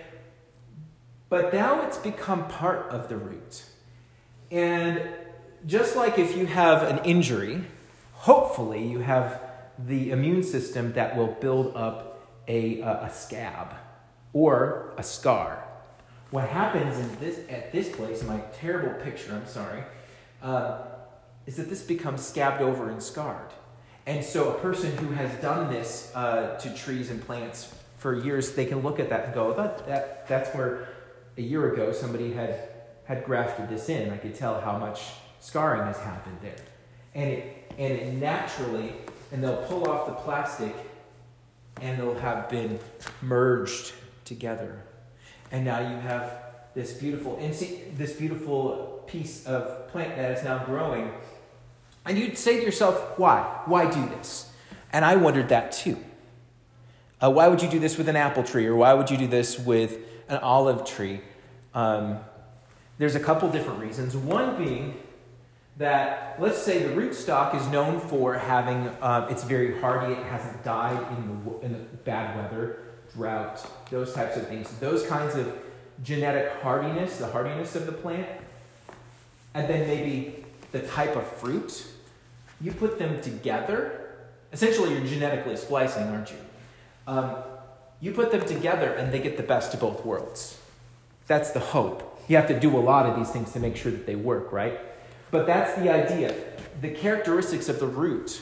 but 1.29 1.53
now 1.53 1.85
it's 1.87 1.97
become 1.97 2.47
part 2.49 2.89
of 2.89 3.07
the 3.07 3.15
root. 3.15 3.63
And 4.51 5.01
just 5.65 5.95
like 5.95 6.19
if 6.19 6.35
you 6.35 6.45
have 6.45 6.83
an 6.83 6.99
injury, 7.05 7.63
hopefully 8.11 8.85
you 8.85 8.99
have 8.99 9.41
the 9.79 10.11
immune 10.11 10.43
system 10.43 10.91
that 10.93 11.15
will 11.15 11.27
build 11.27 11.75
up 11.75 12.27
a, 12.47 12.81
a, 12.81 13.05
a 13.05 13.09
scab 13.09 13.73
or 14.35 14.91
a 14.97 15.03
scar. 15.03 15.63
What 16.29 16.49
happens 16.49 16.99
in 16.99 17.19
this, 17.19 17.39
at 17.49 17.71
this 17.71 17.89
place, 17.89 18.21
my 18.23 18.41
terrible 18.59 19.01
picture, 19.01 19.33
I'm 19.33 19.47
sorry, 19.47 19.81
uh, 20.43 20.81
is 21.45 21.55
that 21.55 21.69
this 21.69 21.81
becomes 21.81 22.23
scabbed 22.23 22.61
over 22.61 22.89
and 22.89 23.01
scarred. 23.01 23.53
And 24.05 24.23
so 24.23 24.51
a 24.51 24.59
person 24.59 24.95
who 24.97 25.13
has 25.13 25.33
done 25.41 25.71
this 25.71 26.11
uh, 26.13 26.57
to 26.59 26.75
trees 26.75 27.09
and 27.09 27.25
plants 27.25 27.73
for 27.97 28.13
years, 28.13 28.51
they 28.55 28.65
can 28.65 28.81
look 28.81 28.99
at 28.99 29.09
that 29.09 29.25
and 29.25 29.33
go, 29.33 29.53
that, 29.53 29.87
that, 29.87 30.27
that's 30.27 30.53
where 30.53 30.89
a 31.37 31.41
year 31.41 31.73
ago 31.73 31.93
somebody 31.93 32.33
had, 32.33 32.59
had 33.05 33.23
grafted 33.23 33.69
this 33.69 33.87
in. 33.87 34.11
I 34.11 34.17
could 34.17 34.35
tell 34.35 34.59
how 34.59 34.77
much 34.77 35.01
scarring 35.39 35.83
has 35.83 35.97
happened 35.99 36.39
there. 36.41 36.57
And 37.13 37.31
it, 37.31 37.71
and 37.77 37.93
it 37.93 38.13
naturally, 38.15 38.95
and 39.31 39.41
they'll 39.41 39.63
pull 39.63 39.89
off 39.89 40.07
the 40.07 40.13
plastic 40.13 40.75
and 41.81 41.97
they'll 41.97 42.15
have 42.15 42.49
been 42.49 42.79
merged 43.21 43.93
together. 44.25 44.83
And 45.51 45.63
now 45.63 45.79
you 45.79 45.97
have 45.97 46.43
this 46.73 46.93
beautiful, 46.93 47.37
this 47.37 48.13
beautiful 48.13 49.03
piece 49.07 49.45
of 49.45 49.87
plant 49.87 50.17
that 50.17 50.37
is 50.37 50.43
now 50.43 50.65
growing. 50.65 51.11
And 52.05 52.17
you'd 52.17 52.37
say 52.37 52.57
to 52.57 52.63
yourself, 52.63 53.17
why? 53.17 53.61
Why 53.65 53.89
do 53.89 54.05
this? 54.09 54.51
And 54.91 55.05
I 55.05 55.15
wondered 55.15 55.49
that 55.49 55.71
too. 55.71 55.97
Uh, 57.21 57.31
why 57.31 57.47
would 57.47 57.61
you 57.61 57.69
do 57.69 57.79
this 57.79 57.97
with 57.97 58.09
an 58.09 58.15
apple 58.15 58.43
tree, 58.43 58.65
or 58.65 58.75
why 58.75 58.93
would 58.93 59.09
you 59.09 59.17
do 59.17 59.27
this 59.27 59.57
with 59.57 59.99
an 60.27 60.37
olive 60.37 60.85
tree? 60.85 61.21
Um, 61.73 62.19
there's 62.97 63.15
a 63.15 63.19
couple 63.19 63.49
different 63.49 63.79
reasons. 63.79 64.15
One 64.15 64.57
being 64.57 65.01
that, 65.77 66.37
let's 66.39 66.61
say, 66.61 66.83
the 66.83 66.93
rootstock 66.93 67.55
is 67.55 67.67
known 67.67 67.99
for 67.99 68.35
having, 68.35 68.89
um, 69.01 69.29
it's 69.29 69.43
very 69.43 69.79
hardy, 69.79 70.13
it 70.13 70.23
hasn't 70.25 70.63
died 70.63 71.05
in 71.17 71.43
the, 71.43 71.59
in 71.65 71.71
the 71.73 71.79
bad 71.79 72.35
weather, 72.37 72.79
drought, 73.15 73.65
those 73.89 74.13
types 74.13 74.37
of 74.37 74.47
things. 74.47 74.69
Those 74.79 75.05
kinds 75.07 75.35
of 75.35 75.57
genetic 76.03 76.61
hardiness, 76.61 77.17
the 77.17 77.27
hardiness 77.27 77.75
of 77.75 77.85
the 77.85 77.91
plant, 77.91 78.27
and 79.53 79.69
then 79.69 79.87
maybe 79.87 80.45
the 80.71 80.81
type 80.81 81.15
of 81.15 81.25
fruit, 81.25 81.87
you 82.59 82.71
put 82.71 82.99
them 82.99 83.21
together. 83.21 84.09
Essentially, 84.51 84.93
you're 84.93 85.05
genetically 85.05 85.55
splicing, 85.55 86.03
aren't 86.03 86.31
you? 86.31 86.37
Um, 87.07 87.35
you 88.01 88.11
put 88.11 88.31
them 88.31 88.45
together 88.45 88.91
and 88.93 89.13
they 89.13 89.19
get 89.19 89.37
the 89.37 89.43
best 89.43 89.73
of 89.73 89.79
both 89.79 90.05
worlds. 90.05 90.59
That's 91.27 91.51
the 91.51 91.59
hope. 91.59 92.19
You 92.27 92.35
have 92.35 92.47
to 92.47 92.59
do 92.59 92.75
a 92.77 92.79
lot 92.79 93.05
of 93.05 93.15
these 93.15 93.29
things 93.29 93.53
to 93.53 93.59
make 93.59 93.75
sure 93.75 93.91
that 93.91 94.05
they 94.05 94.15
work, 94.15 94.51
right? 94.51 94.79
But 95.31 95.47
that's 95.47 95.79
the 95.79 95.89
idea. 95.89 96.35
The 96.81 96.89
characteristics 96.89 97.69
of 97.69 97.79
the 97.79 97.87
root, 97.87 98.41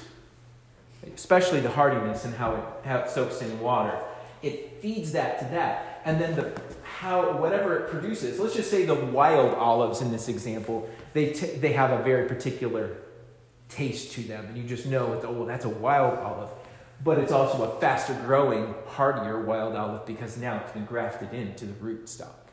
especially 1.16 1.60
the 1.60 1.72
hardiness 1.72 2.26
and 2.26 2.34
how 2.36 2.56
it, 2.56 2.64
how 2.86 3.00
it 3.00 3.10
soaks 3.10 3.42
in 3.42 3.60
water, 3.60 3.98
it 4.44 4.82
feeds 4.82 5.14
that 5.14 5.40
to 5.40 5.46
that. 5.46 6.02
And 6.06 6.22
then 6.22 6.36
the 6.36 6.62
how 6.84 7.38
whatever 7.38 7.78
it 7.78 7.90
produces, 7.90 8.40
let's 8.40 8.56
just 8.56 8.70
say 8.70 8.86
the 8.86 8.94
wild 8.94 9.56
olives 9.56 10.02
in 10.02 10.12
this 10.12 10.28
example, 10.28 10.90
they, 11.14 11.32
t- 11.32 11.58
they 11.58 11.74
have 11.74 11.92
a 11.98 12.04
very 12.04 12.28
particular 12.28 12.98
taste 13.70 14.12
to 14.14 14.22
them. 14.22 14.46
And 14.46 14.58
you 14.58 14.64
just 14.64 14.86
know, 14.86 15.14
it's 15.14 15.26
oh, 15.26 15.46
that's 15.46 15.66
a 15.66 15.70
wild 15.70 16.20
olive 16.20 16.50
but 17.04 17.18
it's 17.18 17.32
also 17.32 17.64
a 17.64 17.80
faster 17.80 18.14
growing, 18.26 18.74
hardier 18.88 19.42
wild 19.42 19.76
olive 19.76 20.06
because 20.06 20.38
now 20.38 20.58
it's 20.58 20.72
been 20.72 20.86
grafted 20.86 21.34
into 21.34 21.66
the 21.66 21.74
root 21.74 22.08
stock. 22.08 22.48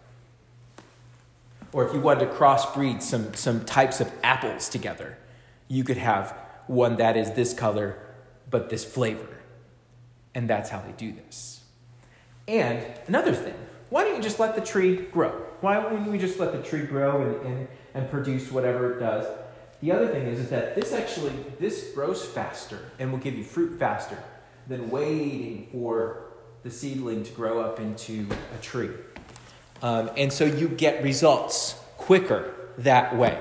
Or 1.72 1.86
if 1.86 1.94
you 1.94 2.00
wanted 2.00 2.30
to 2.30 2.34
crossbreed 2.34 3.00
some, 3.00 3.32
some 3.34 3.64
types 3.64 4.00
of 4.00 4.10
apples 4.24 4.68
together, 4.68 5.18
you 5.68 5.84
could 5.84 5.98
have 5.98 6.36
one 6.66 6.96
that 6.96 7.16
is 7.16 7.32
this 7.32 7.54
color 7.54 7.98
but 8.50 8.70
this 8.70 8.84
flavor. 8.84 9.28
And 10.34 10.50
that's 10.50 10.70
how 10.70 10.80
they 10.80 10.92
do 10.92 11.12
this. 11.12 11.59
And 12.50 12.84
another 13.06 13.32
thing, 13.32 13.54
why 13.90 14.02
don't 14.02 14.16
you 14.16 14.22
just 14.22 14.40
let 14.40 14.56
the 14.56 14.60
tree 14.60 14.96
grow? 14.96 15.30
Why 15.60 15.78
wouldn't 15.78 16.10
we 16.10 16.18
just 16.18 16.40
let 16.40 16.50
the 16.50 16.60
tree 16.60 16.82
grow 16.82 17.22
and, 17.22 17.46
and, 17.46 17.68
and 17.94 18.10
produce 18.10 18.50
whatever 18.50 18.96
it 18.96 18.98
does? 18.98 19.24
The 19.80 19.92
other 19.92 20.08
thing 20.08 20.26
is, 20.26 20.40
is 20.40 20.50
that 20.50 20.74
this 20.74 20.92
actually 20.92 21.32
this 21.60 21.92
grows 21.94 22.24
faster 22.24 22.90
and 22.98 23.12
will 23.12 23.20
give 23.20 23.34
you 23.34 23.44
fruit 23.44 23.78
faster 23.78 24.18
than 24.66 24.90
waiting 24.90 25.68
for 25.70 26.24
the 26.64 26.72
seedling 26.72 27.22
to 27.22 27.30
grow 27.32 27.60
up 27.60 27.78
into 27.78 28.26
a 28.58 28.60
tree. 28.60 28.90
Um, 29.80 30.10
and 30.16 30.32
so 30.32 30.44
you 30.44 30.68
get 30.68 31.04
results 31.04 31.76
quicker 31.98 32.52
that 32.78 33.16
way. 33.16 33.40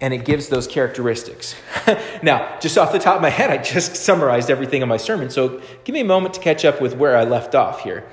And 0.00 0.14
it 0.14 0.24
gives 0.24 0.48
those 0.48 0.66
characteristics. 0.66 1.56
now, 2.22 2.58
just 2.60 2.78
off 2.78 2.92
the 2.92 2.98
top 2.98 3.16
of 3.16 3.22
my 3.22 3.30
head, 3.30 3.50
I 3.50 3.58
just 3.58 3.96
summarized 4.06 4.50
everything 4.50 4.82
in 4.82 4.88
my 4.88 4.96
sermon. 4.96 5.30
So 5.30 5.60
give 5.84 5.92
me 5.92 6.00
a 6.00 6.04
moment 6.04 6.34
to 6.34 6.40
catch 6.40 6.64
up 6.64 6.80
with 6.80 6.96
where 6.96 7.16
I 7.16 7.24
left 7.24 7.54
off 7.54 7.80
here. 7.82 8.06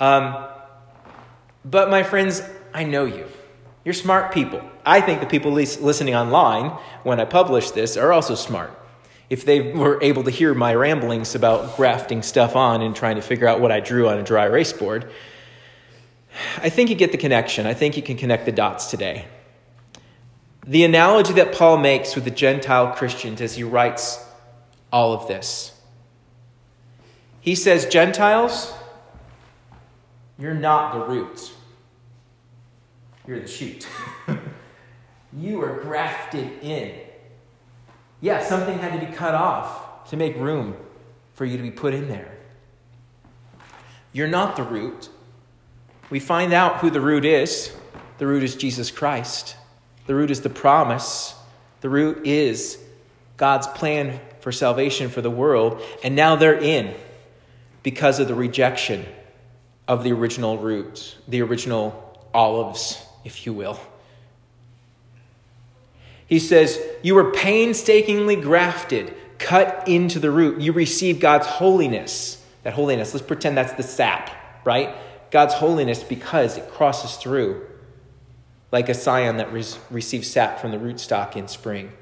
Um, 0.00 0.46
but, 1.64 1.90
my 1.90 2.02
friends, 2.02 2.42
I 2.72 2.84
know 2.84 3.04
you. 3.04 3.26
You're 3.84 3.94
smart 3.94 4.32
people. 4.32 4.62
I 4.86 5.00
think 5.00 5.20
the 5.20 5.26
people 5.26 5.52
listening 5.52 6.14
online 6.14 6.70
when 7.02 7.20
I 7.20 7.24
publish 7.24 7.72
this 7.72 7.96
are 7.96 8.12
also 8.12 8.34
smart 8.34 8.78
if 9.30 9.44
they 9.44 9.72
were 9.72 10.02
able 10.02 10.24
to 10.24 10.30
hear 10.30 10.54
my 10.54 10.74
ramblings 10.74 11.34
about 11.34 11.76
grafting 11.76 12.22
stuff 12.22 12.56
on 12.56 12.80
and 12.80 12.96
trying 12.96 13.16
to 13.16 13.22
figure 13.22 13.46
out 13.46 13.60
what 13.60 13.70
I 13.70 13.80
drew 13.80 14.08
on 14.08 14.18
a 14.18 14.22
dry 14.22 14.46
erase 14.46 14.72
board, 14.72 15.10
I 16.58 16.70
think 16.70 16.88
you 16.88 16.96
get 16.96 17.12
the 17.12 17.18
connection. 17.18 17.66
I 17.66 17.74
think 17.74 17.96
you 17.96 18.02
can 18.02 18.16
connect 18.16 18.46
the 18.46 18.52
dots 18.52 18.90
today. 18.90 19.26
The 20.68 20.84
analogy 20.84 21.32
that 21.32 21.52
Paul 21.52 21.78
makes 21.78 22.14
with 22.14 22.24
the 22.24 22.30
Gentile 22.30 22.94
Christians 22.94 23.40
as 23.40 23.56
he 23.56 23.64
writes 23.64 24.24
all 24.92 25.12
of 25.12 25.26
this 25.26 25.72
he 27.40 27.54
says, 27.54 27.86
Gentiles, 27.86 28.74
you're 30.38 30.52
not 30.52 30.92
the 30.92 31.00
root, 31.00 31.50
you're 33.26 33.40
the 33.40 33.48
shoot. 33.48 33.88
you 35.32 35.62
are 35.62 35.80
grafted 35.80 36.62
in. 36.62 36.94
Yeah, 38.20 38.44
something 38.44 38.78
had 38.78 39.00
to 39.00 39.06
be 39.06 39.10
cut 39.10 39.34
off 39.34 40.10
to 40.10 40.18
make 40.18 40.36
room 40.36 40.76
for 41.32 41.46
you 41.46 41.56
to 41.56 41.62
be 41.62 41.70
put 41.70 41.94
in 41.94 42.08
there. 42.08 42.36
You're 44.12 44.28
not 44.28 44.56
the 44.56 44.62
root. 44.62 45.08
We 46.10 46.20
find 46.20 46.52
out 46.52 46.80
who 46.80 46.90
the 46.90 47.00
root 47.00 47.24
is. 47.24 47.74
The 48.18 48.26
root 48.26 48.42
is 48.42 48.56
Jesus 48.56 48.90
Christ. 48.90 49.56
The 50.08 50.14
root 50.14 50.30
is 50.30 50.40
the 50.40 50.48
promise. 50.48 51.34
The 51.82 51.90
root 51.90 52.26
is 52.26 52.78
God's 53.36 53.66
plan 53.66 54.18
for 54.40 54.50
salvation 54.50 55.10
for 55.10 55.20
the 55.20 55.30
world. 55.30 55.82
And 56.02 56.16
now 56.16 56.34
they're 56.34 56.58
in 56.58 56.94
because 57.82 58.18
of 58.18 58.26
the 58.26 58.34
rejection 58.34 59.04
of 59.86 60.04
the 60.04 60.12
original 60.12 60.56
root, 60.56 61.14
the 61.28 61.42
original 61.42 62.18
olives, 62.32 63.04
if 63.22 63.44
you 63.44 63.52
will. 63.52 63.78
He 66.26 66.38
says, 66.38 66.80
You 67.02 67.14
were 67.14 67.30
painstakingly 67.30 68.36
grafted, 68.36 69.14
cut 69.36 69.86
into 69.86 70.18
the 70.18 70.30
root. 70.30 70.62
You 70.62 70.72
receive 70.72 71.20
God's 71.20 71.46
holiness. 71.46 72.42
That 72.62 72.72
holiness, 72.72 73.12
let's 73.12 73.26
pretend 73.26 73.58
that's 73.58 73.74
the 73.74 73.82
sap, 73.82 74.30
right? 74.64 74.94
God's 75.30 75.52
holiness 75.52 76.02
because 76.02 76.56
it 76.56 76.70
crosses 76.70 77.16
through 77.16 77.66
like 78.70 78.88
a 78.88 78.94
scion 78.94 79.36
that 79.38 79.52
re- 79.52 79.64
receives 79.90 80.30
sap 80.30 80.60
from 80.60 80.70
the 80.70 80.78
rootstock 80.78 81.36
in 81.36 81.48
spring. 81.48 81.92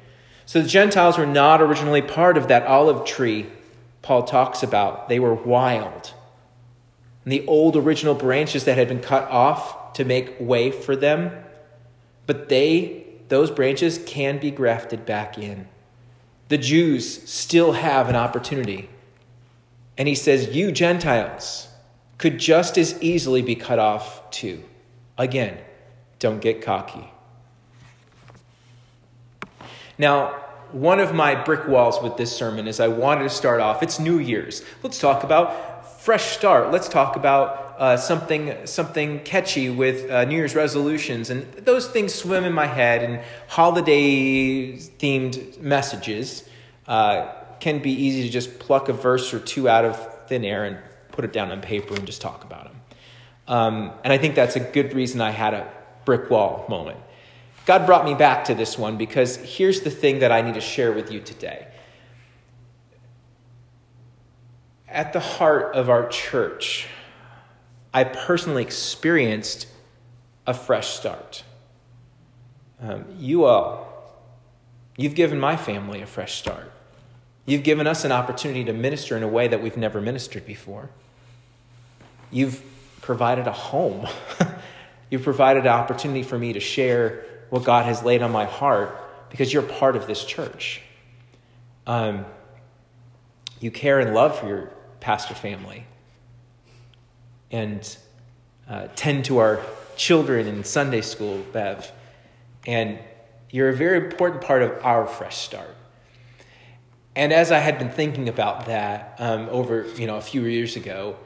So 0.44 0.62
the 0.62 0.68
Gentiles 0.68 1.18
were 1.18 1.26
not 1.26 1.61
originally 1.61 2.02
part 2.02 2.37
of 2.37 2.48
that 2.48 2.66
olive 2.66 3.05
tree 3.05 3.46
Paul 4.07 4.22
talks 4.22 4.62
about. 4.62 5.09
They 5.09 5.18
were 5.18 5.35
wild. 5.35 6.12
And 7.24 7.33
the 7.33 7.44
old 7.48 7.76
original 7.76 8.14
branches 8.14 8.62
that 8.64 8.79
had 8.79 8.87
been 8.87 9.00
cut 9.00 9.29
off 9.29 9.94
to 9.94 10.05
make 10.05 10.37
way 10.38 10.70
for 10.70 10.94
them, 10.94 11.33
but 12.24 12.48
they 12.48 13.05
those 13.29 13.50
branches 13.50 13.98
can 14.07 14.38
be 14.38 14.52
grafted 14.52 15.05
back 15.05 15.37
in. 15.37 15.66
The 16.46 16.59
Jews 16.59 17.29
still 17.29 17.72
have 17.72 18.09
an 18.09 18.14
opportunity. 18.14 18.88
And 19.98 20.07
he 20.07 20.14
says, 20.14 20.55
You 20.55 20.70
Gentiles 20.70 21.66
could 22.18 22.38
just 22.38 22.79
as 22.79 23.02
easily 23.02 23.42
be 23.42 23.57
cut 23.57 23.81
off 23.81 24.31
too. 24.31 24.62
Again, 25.18 25.59
Don't 26.18 26.40
get 26.40 26.62
cocky. 26.62 27.11
Now, 29.98 30.42
one 30.72 30.98
of 31.00 31.14
my 31.14 31.35
brick 31.35 31.68
walls 31.68 32.02
with 32.02 32.16
this 32.16 32.35
sermon 32.35 32.66
is 32.66 32.81
I 32.81 32.88
wanted 32.88 33.22
to 33.24 33.31
start 33.31 33.61
off, 33.61 33.83
it's 33.83 33.98
New 33.98 34.18
Year's. 34.18 34.62
Let's 34.83 34.98
talk 34.98 35.24
about 35.24 36.00
fresh 36.00 36.37
start. 36.37 36.70
Let's 36.70 36.88
talk 36.88 37.16
about 37.16 37.76
uh, 37.79 37.96
something, 37.96 38.66
something 38.66 39.20
catchy 39.20 39.70
with 39.70 40.11
uh, 40.11 40.24
New 40.24 40.37
Year's 40.37 40.55
resolutions. 40.55 41.31
And 41.31 41.50
those 41.55 41.88
things 41.88 42.14
swim 42.14 42.44
in 42.44 42.52
my 42.52 42.66
head, 42.66 43.02
and 43.02 43.22
holiday 43.48 44.72
themed 44.76 45.61
messages 45.61 46.48
uh, 46.87 47.33
can 47.61 47.81
be 47.81 47.90
easy 47.90 48.22
to 48.22 48.29
just 48.29 48.59
pluck 48.59 48.88
a 48.88 48.92
verse 48.92 49.33
or 49.33 49.40
two 49.40 49.68
out 49.68 49.85
of 49.85 50.26
thin 50.29 50.44
air 50.44 50.64
and 50.64 50.79
put 51.12 51.24
it 51.24 51.33
down 51.33 51.50
on 51.50 51.61
paper 51.61 51.94
and 51.94 52.07
just 52.07 52.20
talk 52.20 52.44
about 52.44 52.64
them. 52.64 52.81
Um, 53.48 53.92
and 54.05 54.12
I 54.12 54.18
think 54.18 54.35
that's 54.35 54.57
a 54.57 54.61
good 54.61 54.94
reason 54.94 55.20
I 55.20 55.31
had 55.31 55.55
a 55.55 55.72
brick 56.07 56.31
wall 56.31 56.64
moment. 56.71 56.99
God 57.66 57.85
brought 57.85 58.07
me 58.07 58.14
back 58.14 58.45
to 58.47 58.55
this 58.55 58.79
one 58.79 58.97
because 58.97 59.37
here's 59.37 59.83
the 59.83 59.90
thing 59.90 60.21
that 60.21 60.33
I 60.33 60.40
need 60.40 60.55
to 60.55 60.61
share 60.61 60.92
with 60.92 61.12
you 61.12 61.21
today. 61.21 61.66
At 64.88 65.12
the 65.12 65.21
heart 65.21 65.75
of 65.75 65.90
our 65.90 66.09
church, 66.09 66.87
I 67.92 68.05
personally 68.05 68.62
experienced 68.62 69.66
a 70.47 70.55
fresh 70.55 70.88
start. 70.88 71.42
Um, 72.81 73.05
you 73.19 73.45
all, 73.45 74.16
you've 74.97 75.16
given 75.16 75.40
my 75.40 75.57
family 75.57 76.01
a 76.03 76.07
fresh 76.07 76.35
start. 76.35 76.73
You've 77.47 77.64
given 77.64 77.87
us 77.87 78.05
an 78.05 78.12
opportunity 78.12 78.64
to 78.64 78.73
minister 78.73 79.16
in 79.16 79.23
a 79.23 79.29
way 79.29 79.49
that 79.49 79.62
we've 79.62 79.77
never 79.77 80.01
ministered 80.01 80.47
before. 80.47 80.90
You've 82.31 82.62
provided 83.01 83.47
a 83.47 83.53
home. 83.53 84.07
You've 85.11 85.23
provided 85.23 85.62
an 85.64 85.73
opportunity 85.73 86.23
for 86.23 86.38
me 86.38 86.53
to 86.53 86.61
share 86.61 87.25
what 87.51 87.64
God 87.64 87.85
has 87.85 88.03
laid 88.03 88.23
on 88.23 88.33
my 88.33 88.45
heart 88.45 89.01
because 89.31 89.53
you're 89.53 89.62
part 89.62 89.97
of 89.97 90.07
this 90.07 90.25
church. 90.25 90.83
Um, 91.87 92.25
you 93.61 93.71
care 93.71 94.01
and 94.01 94.14
love 94.14 94.38
for 94.38 94.49
your 94.49 94.73
pastor 95.01 95.35
family 95.35 95.87
and 97.51 97.97
uh, 98.69 98.88
tend 98.97 99.25
to 99.27 99.38
our 99.38 99.61
children 99.97 100.47
in 100.47 100.64
Sunday 100.64 101.01
school, 101.01 101.45
Bev. 101.53 101.90
And 102.66 102.99
you're 103.51 103.69
a 103.69 103.77
very 103.77 104.05
important 104.05 104.42
part 104.42 104.62
of 104.62 104.85
our 104.85 105.07
fresh 105.07 105.37
start. 105.38 105.75
And 107.14 107.33
as 107.33 107.51
I 107.51 107.61
had 107.61 107.79
been 107.79 107.90
thinking 107.90 108.29
about 108.29 108.66
that 108.66 109.16
um, 109.19 109.49
over 109.51 109.87
you 109.97 110.07
know 110.07 110.16
a 110.16 110.21
few 110.21 110.45
years 110.45 110.77
ago, 110.77 111.16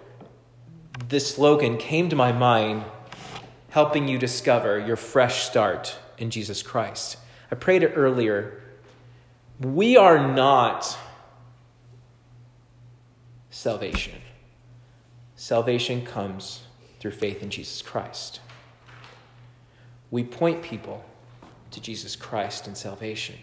this 1.09 1.35
slogan 1.35 1.79
came 1.79 2.09
to 2.11 2.17
my 2.17 2.31
mind, 2.31 2.85
helping 3.71 4.09
you 4.09 4.19
discover 4.19 4.79
your 4.79 4.97
fresh 4.97 5.45
start 5.45 5.97
in 6.19 6.31
Jesus 6.31 6.63
Christ. 6.63 7.17
I 7.51 7.55
prayed 7.55 7.83
it 7.83 7.95
earlier. 7.97 8.61
We 9.61 9.97
are 9.97 10.33
not 10.33 10.97
salvation. 13.51 14.19
Salvation 15.37 16.05
comes 16.05 16.63
through 16.99 17.13
faith 17.13 17.43
in 17.43 17.51
Jesus 17.51 17.83
Christ. 17.83 18.41
We 20.11 20.25
point 20.25 20.63
people 20.63 21.05
to 21.71 21.81
Jesus 21.81 22.17
Christ 22.17 22.67
and 22.67 22.77
salvation. 22.77 23.37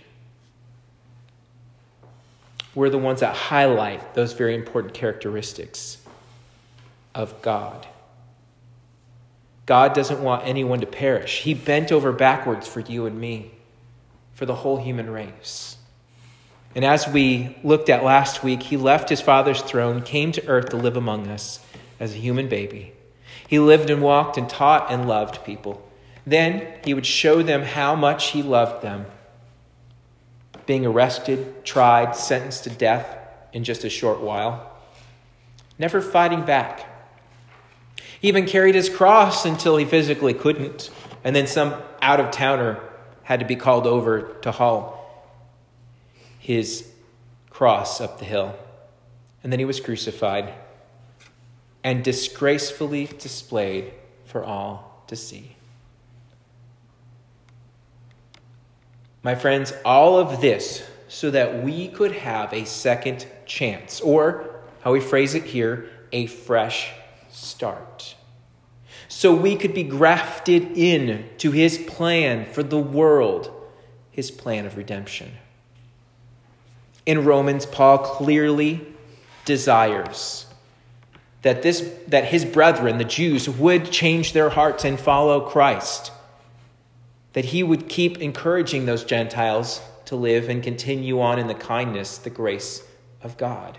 We're 2.75 2.89
the 2.89 2.97
ones 2.97 3.21
that 3.21 3.35
highlight 3.35 4.13
those 4.13 4.33
very 4.33 4.53
important 4.53 4.93
characteristics 4.93 5.97
of 7.15 7.41
God. 7.41 7.87
God 9.67 9.93
doesn't 9.93 10.23
want 10.23 10.47
anyone 10.47 10.79
to 10.79 10.87
perish. 10.87 11.41
He 11.41 11.53
bent 11.53 11.91
over 11.91 12.11
backwards 12.13 12.67
for 12.67 12.79
you 12.79 13.05
and 13.05 13.19
me, 13.19 13.51
for 14.33 14.45
the 14.45 14.55
whole 14.55 14.77
human 14.77 15.09
race. 15.09 15.75
And 16.73 16.85
as 16.85 17.07
we 17.07 17.57
looked 17.63 17.89
at 17.89 18.03
last 18.03 18.43
week, 18.43 18.63
he 18.63 18.77
left 18.77 19.09
his 19.09 19.19
father's 19.19 19.61
throne, 19.61 20.01
came 20.01 20.31
to 20.31 20.47
earth 20.47 20.69
to 20.69 20.77
live 20.77 20.95
among 20.95 21.27
us 21.27 21.59
as 21.99 22.13
a 22.13 22.17
human 22.17 22.47
baby. 22.47 22.93
He 23.45 23.59
lived 23.59 23.89
and 23.89 24.01
walked 24.01 24.37
and 24.37 24.49
taught 24.49 24.89
and 24.89 25.07
loved 25.07 25.43
people. 25.43 25.85
Then 26.25 26.65
he 26.85 26.93
would 26.93 27.05
show 27.05 27.43
them 27.43 27.63
how 27.63 27.93
much 27.93 28.27
he 28.31 28.41
loved 28.41 28.81
them. 28.81 29.05
Being 30.65 30.85
arrested, 30.85 31.65
tried, 31.65 32.15
sentenced 32.15 32.63
to 32.63 32.69
death 32.69 33.17
in 33.51 33.65
just 33.65 33.83
a 33.83 33.89
short 33.89 34.21
while, 34.21 34.77
never 35.77 35.99
fighting 35.99 36.43
back 36.43 36.96
he 38.19 38.27
even 38.27 38.45
carried 38.45 38.75
his 38.75 38.89
cross 38.89 39.45
until 39.45 39.77
he 39.77 39.85
physically 39.85 40.33
couldn't, 40.33 40.89
and 41.23 41.35
then 41.35 41.47
some 41.47 41.75
out 42.01 42.19
of 42.19 42.31
towner 42.31 42.79
had 43.23 43.39
to 43.39 43.45
be 43.45 43.55
called 43.55 43.85
over 43.85 44.21
to 44.41 44.51
haul 44.51 44.97
his 46.39 46.89
cross 47.49 47.99
up 47.99 48.19
the 48.19 48.25
hill. 48.25 48.55
And 49.43 49.51
then 49.51 49.59
he 49.59 49.65
was 49.65 49.81
crucified 49.81 50.53
and 51.83 52.03
disgracefully 52.03 53.09
displayed 53.19 53.91
for 54.25 54.43
all 54.43 55.03
to 55.07 55.15
see. 55.15 55.57
My 59.23 59.35
friends, 59.35 59.73
all 59.83 60.17
of 60.17 60.39
this 60.39 60.87
so 61.09 61.31
that 61.31 61.63
we 61.63 61.89
could 61.89 62.13
have 62.13 62.53
a 62.53 62.65
second 62.65 63.25
chance, 63.45 63.99
or 63.99 64.61
how 64.81 64.93
we 64.93 65.01
phrase 65.01 65.35
it 65.35 65.43
here, 65.43 65.89
a 66.13 66.27
fresh 66.27 66.93
start. 67.37 68.15
So 69.07 69.33
we 69.33 69.55
could 69.55 69.73
be 69.73 69.83
grafted 69.83 70.77
in 70.77 71.29
to 71.37 71.51
his 71.51 71.77
plan 71.77 72.45
for 72.51 72.63
the 72.63 72.79
world, 72.79 73.51
his 74.11 74.31
plan 74.31 74.65
of 74.65 74.75
redemption. 74.75 75.31
In 77.05 77.23
Romans, 77.23 77.65
Paul 77.65 77.99
clearly 77.99 78.85
desires 79.45 80.45
that, 81.43 81.61
this, 81.61 81.89
that 82.07 82.25
his 82.25 82.43
brethren, 82.43 82.97
the 82.97 83.05
Jews, 83.05 83.47
would 83.47 83.91
change 83.91 84.33
their 84.33 84.49
hearts 84.49 84.83
and 84.83 84.99
follow 84.99 85.39
Christ. 85.41 86.11
That 87.33 87.45
he 87.45 87.63
would 87.63 87.87
keep 87.87 88.17
encouraging 88.17 88.85
those 88.85 89.05
Gentiles 89.05 89.79
to 90.05 90.15
live 90.15 90.49
and 90.49 90.61
continue 90.61 91.21
on 91.21 91.39
in 91.39 91.47
the 91.47 91.53
kindness, 91.53 92.17
the 92.17 92.29
grace 92.29 92.83
of 93.21 93.37
God. 93.37 93.77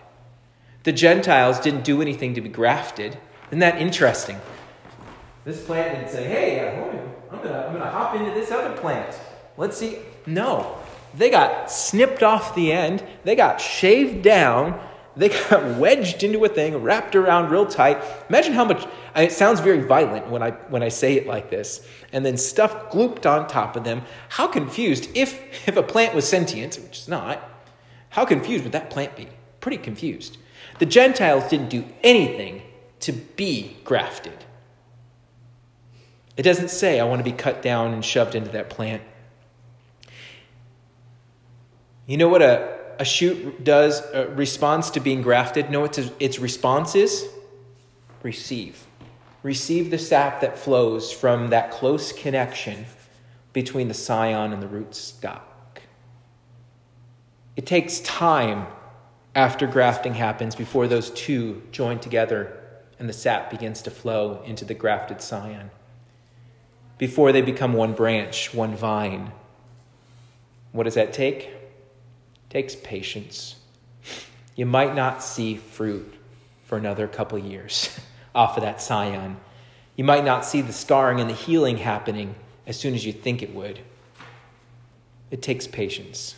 The 0.84 0.92
Gentiles 0.92 1.60
didn't 1.60 1.84
do 1.84 2.00
anything 2.00 2.34
to 2.34 2.40
be 2.40 2.48
grafted, 2.48 3.18
isn't 3.48 3.58
that 3.60 3.80
interesting? 3.80 4.40
This 5.44 5.64
plant 5.64 5.96
didn't 5.98 6.10
say, 6.10 6.24
hey, 6.24 6.68
I'm 6.68 6.80
going 6.80 6.96
to 6.96 7.08
I'm 7.30 7.72
gonna 7.72 7.90
hop 7.90 8.14
into 8.14 8.30
this 8.32 8.50
other 8.50 8.76
plant. 8.76 9.18
Let's 9.56 9.76
see. 9.76 9.98
No. 10.26 10.78
They 11.14 11.30
got 11.30 11.70
snipped 11.70 12.22
off 12.22 12.54
the 12.54 12.72
end, 12.72 13.02
they 13.24 13.34
got 13.34 13.60
shaved 13.60 14.22
down, 14.22 14.78
they 15.16 15.30
got 15.30 15.76
wedged 15.78 16.22
into 16.22 16.44
a 16.44 16.48
thing, 16.48 16.76
wrapped 16.76 17.16
around 17.16 17.50
real 17.50 17.66
tight. 17.66 18.02
Imagine 18.28 18.52
how 18.52 18.64
much, 18.64 18.86
it 19.16 19.32
sounds 19.32 19.60
very 19.60 19.80
violent 19.80 20.28
when 20.28 20.42
I, 20.42 20.50
when 20.68 20.82
I 20.82 20.88
say 20.88 21.14
it 21.14 21.26
like 21.26 21.50
this, 21.50 21.86
and 22.12 22.24
then 22.24 22.36
stuff 22.36 22.90
glooped 22.90 23.26
on 23.26 23.48
top 23.48 23.74
of 23.74 23.84
them. 23.84 24.02
How 24.28 24.46
confused, 24.46 25.08
if, 25.14 25.68
if 25.68 25.76
a 25.76 25.82
plant 25.82 26.14
was 26.14 26.28
sentient, 26.28 26.76
which 26.76 26.98
it's 26.98 27.08
not, 27.08 27.42
how 28.10 28.24
confused 28.24 28.64
would 28.64 28.72
that 28.72 28.90
plant 28.90 29.16
be? 29.16 29.28
Pretty 29.60 29.78
confused. 29.78 30.38
The 30.78 30.86
Gentiles 30.86 31.48
didn't 31.48 31.70
do 31.70 31.84
anything 32.02 32.62
to 33.00 33.12
be 33.12 33.76
grafted. 33.84 34.44
It 36.36 36.42
doesn't 36.42 36.70
say, 36.70 37.00
I 37.00 37.04
want 37.04 37.18
to 37.18 37.24
be 37.24 37.36
cut 37.36 37.62
down 37.62 37.92
and 37.92 38.04
shoved 38.04 38.34
into 38.34 38.50
that 38.52 38.70
plant. 38.70 39.02
You 42.06 42.16
know 42.16 42.28
what 42.28 42.42
a, 42.42 42.78
a 42.98 43.04
shoot 43.04 43.64
does, 43.64 44.00
uh, 44.14 44.28
responds 44.34 44.90
to 44.92 45.00
being 45.00 45.20
grafted? 45.20 45.70
know 45.70 45.80
what 45.80 45.98
its 46.20 46.38
response 46.38 46.94
is? 46.94 47.28
Receive. 48.22 48.86
Receive 49.42 49.90
the 49.90 49.98
sap 49.98 50.40
that 50.40 50.58
flows 50.58 51.12
from 51.12 51.48
that 51.48 51.70
close 51.70 52.12
connection 52.12 52.86
between 53.52 53.88
the 53.88 53.94
scion 53.94 54.52
and 54.52 54.62
the 54.62 54.68
root 54.68 54.94
stock. 54.94 55.82
It 57.56 57.66
takes 57.66 57.98
time 58.00 58.66
after 59.34 59.66
grafting 59.66 60.14
happens 60.14 60.54
before 60.54 60.86
those 60.86 61.10
two 61.10 61.62
join 61.72 61.98
together 61.98 62.57
and 62.98 63.08
the 63.08 63.12
sap 63.12 63.50
begins 63.50 63.82
to 63.82 63.90
flow 63.90 64.42
into 64.44 64.64
the 64.64 64.74
grafted 64.74 65.20
scion. 65.20 65.70
Before 66.98 67.30
they 67.30 67.42
become 67.42 67.72
one 67.72 67.94
branch, 67.94 68.52
one 68.52 68.74
vine. 68.74 69.32
What 70.72 70.84
does 70.84 70.94
that 70.94 71.12
take? 71.12 71.42
It 71.42 72.50
takes 72.50 72.74
patience. 72.74 73.56
You 74.56 74.66
might 74.66 74.94
not 74.94 75.22
see 75.22 75.56
fruit 75.56 76.14
for 76.64 76.76
another 76.76 77.06
couple 77.06 77.38
years 77.38 77.98
off 78.34 78.56
of 78.56 78.64
that 78.64 78.82
scion. 78.82 79.36
You 79.94 80.04
might 80.04 80.24
not 80.24 80.44
see 80.44 80.60
the 80.60 80.72
scarring 80.72 81.20
and 81.20 81.30
the 81.30 81.34
healing 81.34 81.78
happening 81.78 82.34
as 82.66 82.78
soon 82.78 82.94
as 82.94 83.06
you 83.06 83.12
think 83.12 83.42
it 83.42 83.54
would. 83.54 83.80
It 85.30 85.42
takes 85.42 85.66
patience. 85.66 86.34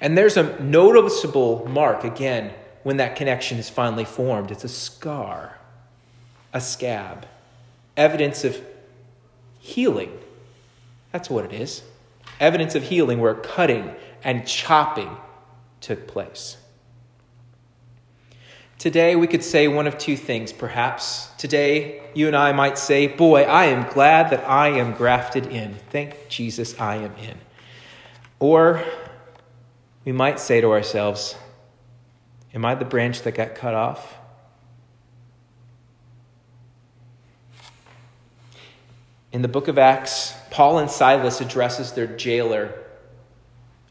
And 0.00 0.16
there's 0.16 0.36
a 0.36 0.60
noticeable 0.60 1.68
mark, 1.68 2.04
again, 2.04 2.52
when 2.82 2.96
that 2.96 3.16
connection 3.16 3.58
is 3.58 3.68
finally 3.68 4.04
formed. 4.04 4.50
It's 4.50 4.64
a 4.64 4.68
scar, 4.68 5.58
a 6.52 6.60
scab, 6.60 7.26
evidence 7.96 8.44
of 8.44 8.60
healing. 9.58 10.18
That's 11.12 11.30
what 11.30 11.44
it 11.44 11.52
is. 11.52 11.82
Evidence 12.40 12.74
of 12.74 12.84
healing 12.84 13.20
where 13.20 13.34
cutting 13.34 13.94
and 14.24 14.46
chopping 14.46 15.16
took 15.80 16.06
place. 16.06 16.56
Today, 18.78 19.14
we 19.14 19.28
could 19.28 19.44
say 19.44 19.68
one 19.68 19.86
of 19.86 19.96
two 19.96 20.16
things, 20.16 20.52
perhaps. 20.52 21.28
Today, 21.38 22.02
you 22.14 22.26
and 22.26 22.34
I 22.34 22.50
might 22.50 22.76
say, 22.76 23.06
Boy, 23.06 23.42
I 23.42 23.66
am 23.66 23.88
glad 23.92 24.30
that 24.30 24.42
I 24.48 24.70
am 24.70 24.94
grafted 24.94 25.46
in. 25.46 25.74
Thank 25.90 26.28
Jesus, 26.28 26.78
I 26.80 26.96
am 26.96 27.14
in. 27.14 27.38
Or 28.40 28.82
we 30.04 30.10
might 30.10 30.40
say 30.40 30.60
to 30.60 30.72
ourselves, 30.72 31.36
Am 32.54 32.64
I 32.64 32.74
the 32.74 32.84
branch 32.84 33.22
that 33.22 33.34
got 33.34 33.54
cut 33.54 33.74
off? 33.74 34.16
In 39.32 39.42
the 39.42 39.48
book 39.48 39.68
of 39.68 39.78
Acts, 39.78 40.34
Paul 40.50 40.78
and 40.78 40.90
Silas 40.90 41.40
addresses 41.40 41.92
their 41.92 42.06
jailer 42.06 42.74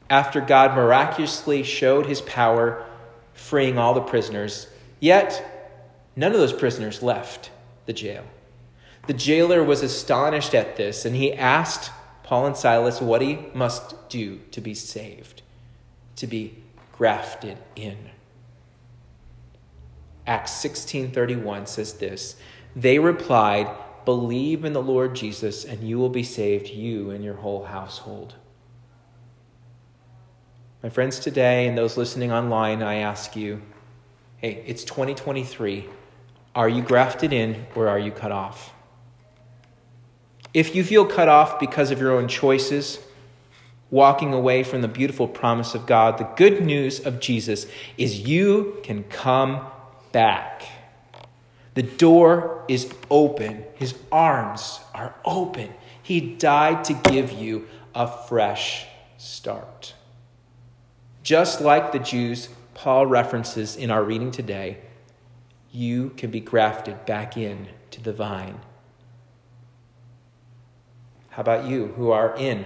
after 0.10 0.39
God 0.41 0.76
miraculously 0.76 1.63
showed 1.63 2.06
his 2.06 2.21
power 2.21 2.86
freeing 3.34 3.78
all 3.78 3.93
the 3.93 4.02
prisoners 4.02 4.67
Yet, 5.02 5.74
none 6.15 6.32
of 6.32 6.38
those 6.38 6.54
prisoners 6.54 7.04
left 7.04 7.50
the 7.88 7.91
jail. 7.91 8.24
The 9.08 9.13
jailer 9.13 9.63
was 9.63 9.82
astonished 9.82 10.54
at 10.54 10.78
this, 10.78 11.04
and 11.04 11.15
he 11.15 11.34
asked 11.34 11.91
Paul 12.24 12.45
and 12.45 12.56
Silas 12.56 13.02
what 13.02 13.21
he 13.21 13.39
must 13.54 14.08
do 14.08 14.39
to 14.52 14.62
be 14.62 14.76
saved, 14.76 15.41
to 16.15 16.28
be 16.28 16.56
grafted 16.93 17.58
in. 17.76 18.12
Acts 20.28 20.52
16:31 20.52 21.66
says 21.68 21.94
this, 21.94 22.36
they 22.76 23.00
replied, 23.00 23.68
"Believe 24.06 24.64
in 24.64 24.74
the 24.74 24.82
Lord 24.82 25.16
Jesus 25.16 25.66
and 25.66 25.88
you 25.88 25.98
will 26.00 26.10
be 26.10 26.24
saved 26.24 26.70
you 26.70 27.10
and 27.12 27.24
your 27.24 27.36
whole 27.36 27.66
household." 27.66 28.36
My 30.82 30.90
friends 30.90 31.20
today 31.20 31.68
and 31.68 31.78
those 31.78 31.98
listening 31.98 32.32
online, 32.32 32.82
I 32.82 32.96
ask 32.96 33.36
you, 33.36 33.62
Hey, 34.42 34.64
it's 34.66 34.84
2023. 34.84 35.88
Are 36.56 36.68
you 36.68 36.82
grafted 36.82 37.32
in 37.32 37.68
or 37.76 37.88
are 37.88 38.00
you 38.00 38.10
cut 38.10 38.32
off? 38.32 38.74
If 40.52 40.76
you 40.76 40.84
feel 40.84 41.06
cut 41.06 41.30
off 41.30 41.60
because 41.60 41.92
of 41.92 42.00
your 42.00 42.12
own 42.12 42.28
choices, 42.28 42.98
walking 43.92 44.34
away 44.34 44.64
from 44.64 44.82
the 44.82 44.88
beautiful 44.88 45.28
promise 45.28 45.76
of 45.76 45.86
God, 45.86 46.18
the 46.18 46.28
good 46.36 46.66
news 46.66 47.00
of 47.06 47.20
Jesus 47.20 47.68
is 48.00 48.22
you 48.22 48.80
can 48.82 49.04
come 49.04 49.68
back. 50.12 50.63
The 51.74 51.84
door 51.84 52.65
is 52.67 52.93
open, 53.10 53.63
His 53.76 53.95
arms 54.12 54.82
are 54.93 55.15
open. 55.24 55.74
He 56.04 56.19
died 56.36 56.84
to 56.86 56.93
give 56.93 57.32
you 57.32 57.67
a 57.95 58.08
fresh 58.08 58.86
start. 59.17 59.93
Just 61.24 61.62
like 61.62 61.91
the 61.91 62.00
Jews 62.00 62.50
Paul 62.74 63.06
references 63.06 63.76
in 63.76 63.91
our 63.91 64.04
reading 64.04 64.32
today, 64.32 64.80
you 65.71 66.10
can 66.17 66.32
be 66.32 66.39
grafted 66.39 67.06
back 67.06 67.38
in 67.38 67.67
to 67.91 68.02
the 68.02 68.12
vine. 68.12 68.60
How 71.30 71.41
about 71.41 71.65
you 71.65 71.88
who 71.95 72.12
are 72.12 72.36
in? 72.36 72.65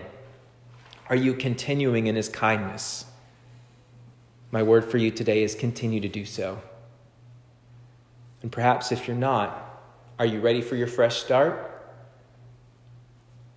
Are 1.09 1.15
you 1.15 1.35
continuing 1.35 2.07
in 2.07 2.15
his 2.15 2.29
kindness? 2.29 3.05
My 4.51 4.63
word 4.63 4.85
for 4.85 4.97
you 4.97 5.11
today 5.11 5.43
is 5.43 5.53
continue 5.53 5.99
to 5.99 6.07
do 6.07 6.25
so. 6.25 6.61
And 8.45 8.51
perhaps 8.51 8.91
if 8.91 9.07
you're 9.07 9.17
not, 9.17 9.81
are 10.19 10.25
you 10.27 10.39
ready 10.39 10.61
for 10.61 10.75
your 10.75 10.85
fresh 10.85 11.17
start? 11.17 11.81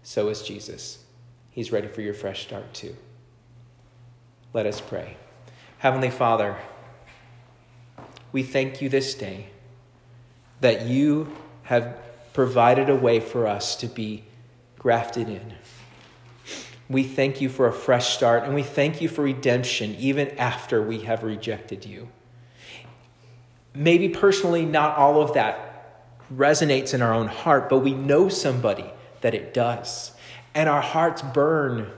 So 0.02 0.30
is 0.30 0.40
Jesus. 0.40 1.04
He's 1.50 1.70
ready 1.70 1.88
for 1.88 2.00
your 2.00 2.14
fresh 2.14 2.46
start 2.46 2.72
too. 2.72 2.96
Let 4.54 4.64
us 4.64 4.80
pray. 4.80 5.18
Heavenly 5.76 6.08
Father, 6.08 6.56
we 8.32 8.42
thank 8.42 8.80
you 8.80 8.88
this 8.88 9.12
day 9.12 9.48
that 10.62 10.86
you 10.86 11.36
have 11.64 11.98
provided 12.32 12.88
a 12.88 12.96
way 12.96 13.20
for 13.20 13.46
us 13.46 13.76
to 13.76 13.88
be 13.88 14.24
grafted 14.78 15.28
in. 15.28 15.52
We 16.88 17.04
thank 17.04 17.42
you 17.42 17.50
for 17.50 17.66
a 17.66 17.74
fresh 17.74 18.16
start 18.16 18.44
and 18.44 18.54
we 18.54 18.62
thank 18.62 19.02
you 19.02 19.10
for 19.10 19.20
redemption 19.20 19.96
even 19.98 20.30
after 20.38 20.80
we 20.80 21.00
have 21.00 21.24
rejected 21.24 21.84
you. 21.84 22.08
Maybe 23.78 24.08
personally, 24.08 24.64
not 24.64 24.96
all 24.96 25.22
of 25.22 25.34
that 25.34 26.18
resonates 26.34 26.94
in 26.94 27.00
our 27.00 27.14
own 27.14 27.28
heart, 27.28 27.68
but 27.68 27.78
we 27.78 27.94
know 27.94 28.28
somebody 28.28 28.84
that 29.20 29.34
it 29.34 29.54
does. 29.54 30.10
And 30.52 30.68
our 30.68 30.80
hearts 30.80 31.22
burn 31.22 31.88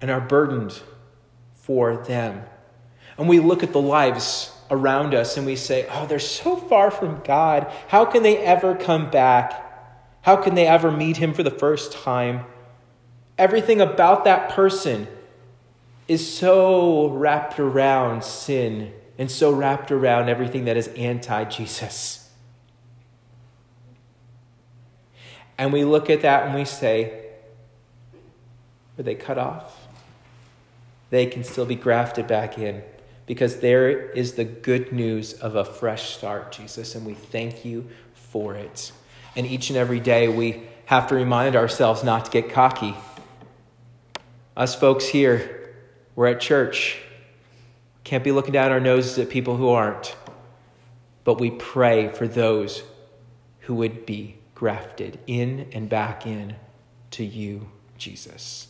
and 0.00 0.10
are 0.10 0.22
burdened 0.22 0.80
for 1.52 1.98
them. 1.98 2.44
And 3.18 3.28
we 3.28 3.40
look 3.40 3.62
at 3.62 3.74
the 3.74 3.80
lives 3.80 4.52
around 4.70 5.14
us 5.14 5.36
and 5.36 5.44
we 5.44 5.54
say, 5.54 5.86
oh, 5.90 6.06
they're 6.06 6.18
so 6.18 6.56
far 6.56 6.90
from 6.90 7.20
God. 7.24 7.70
How 7.88 8.06
can 8.06 8.22
they 8.22 8.38
ever 8.38 8.74
come 8.74 9.10
back? 9.10 9.52
How 10.22 10.36
can 10.36 10.54
they 10.54 10.66
ever 10.66 10.90
meet 10.90 11.18
Him 11.18 11.34
for 11.34 11.42
the 11.42 11.50
first 11.50 11.92
time? 11.92 12.46
Everything 13.36 13.82
about 13.82 14.24
that 14.24 14.48
person 14.48 15.08
is 16.08 16.26
so 16.26 17.08
wrapped 17.10 17.60
around 17.60 18.24
sin 18.24 18.94
and 19.22 19.30
so 19.30 19.52
wrapped 19.52 19.92
around 19.92 20.28
everything 20.28 20.64
that 20.64 20.76
is 20.76 20.88
anti 20.88 21.44
Jesus. 21.44 22.28
And 25.56 25.72
we 25.72 25.84
look 25.84 26.10
at 26.10 26.22
that 26.22 26.46
and 26.46 26.56
we 26.56 26.64
say, 26.64 27.26
were 28.96 29.04
they 29.04 29.14
cut 29.14 29.38
off? 29.38 29.86
They 31.10 31.26
can 31.26 31.44
still 31.44 31.64
be 31.64 31.76
grafted 31.76 32.26
back 32.26 32.58
in 32.58 32.82
because 33.26 33.60
there 33.60 34.10
is 34.10 34.32
the 34.32 34.42
good 34.42 34.90
news 34.90 35.34
of 35.34 35.54
a 35.54 35.64
fresh 35.64 36.16
start, 36.16 36.50
Jesus, 36.50 36.96
and 36.96 37.06
we 37.06 37.14
thank 37.14 37.64
you 37.64 37.88
for 38.14 38.56
it. 38.56 38.90
And 39.36 39.46
each 39.46 39.70
and 39.70 39.76
every 39.76 40.00
day 40.00 40.26
we 40.26 40.64
have 40.86 41.06
to 41.06 41.14
remind 41.14 41.54
ourselves 41.54 42.02
not 42.02 42.24
to 42.24 42.30
get 42.32 42.50
cocky. 42.50 42.96
Us 44.56 44.74
folks 44.74 45.06
here, 45.06 45.76
we're 46.16 46.26
at 46.26 46.40
church. 46.40 46.98
Can't 48.04 48.24
be 48.24 48.32
looking 48.32 48.52
down 48.52 48.72
our 48.72 48.80
noses 48.80 49.18
at 49.18 49.30
people 49.30 49.56
who 49.56 49.68
aren't. 49.68 50.16
But 51.24 51.40
we 51.40 51.50
pray 51.50 52.08
for 52.08 52.26
those 52.26 52.82
who 53.60 53.74
would 53.74 54.04
be 54.06 54.36
grafted 54.54 55.18
in 55.26 55.68
and 55.72 55.88
back 55.88 56.26
in 56.26 56.56
to 57.12 57.24
you, 57.24 57.68
Jesus. 57.96 58.68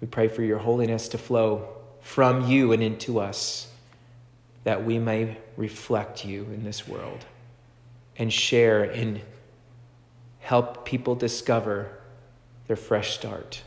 We 0.00 0.06
pray 0.06 0.28
for 0.28 0.42
your 0.42 0.58
holiness 0.58 1.08
to 1.08 1.18
flow 1.18 1.68
from 2.00 2.48
you 2.48 2.72
and 2.72 2.82
into 2.82 3.18
us, 3.18 3.68
that 4.64 4.84
we 4.84 4.98
may 4.98 5.38
reflect 5.56 6.24
you 6.24 6.44
in 6.44 6.62
this 6.62 6.86
world 6.86 7.24
and 8.16 8.32
share 8.32 8.84
and 8.84 9.20
help 10.40 10.84
people 10.84 11.14
discover 11.14 11.90
their 12.66 12.76
fresh 12.76 13.14
start 13.14 13.62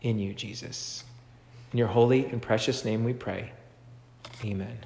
in 0.00 0.18
you, 0.18 0.34
Jesus. 0.34 1.04
In 1.72 1.78
your 1.78 1.88
holy 1.88 2.26
and 2.26 2.40
precious 2.40 2.84
name 2.84 3.04
we 3.04 3.12
pray. 3.12 3.52
Amen. 4.44 4.78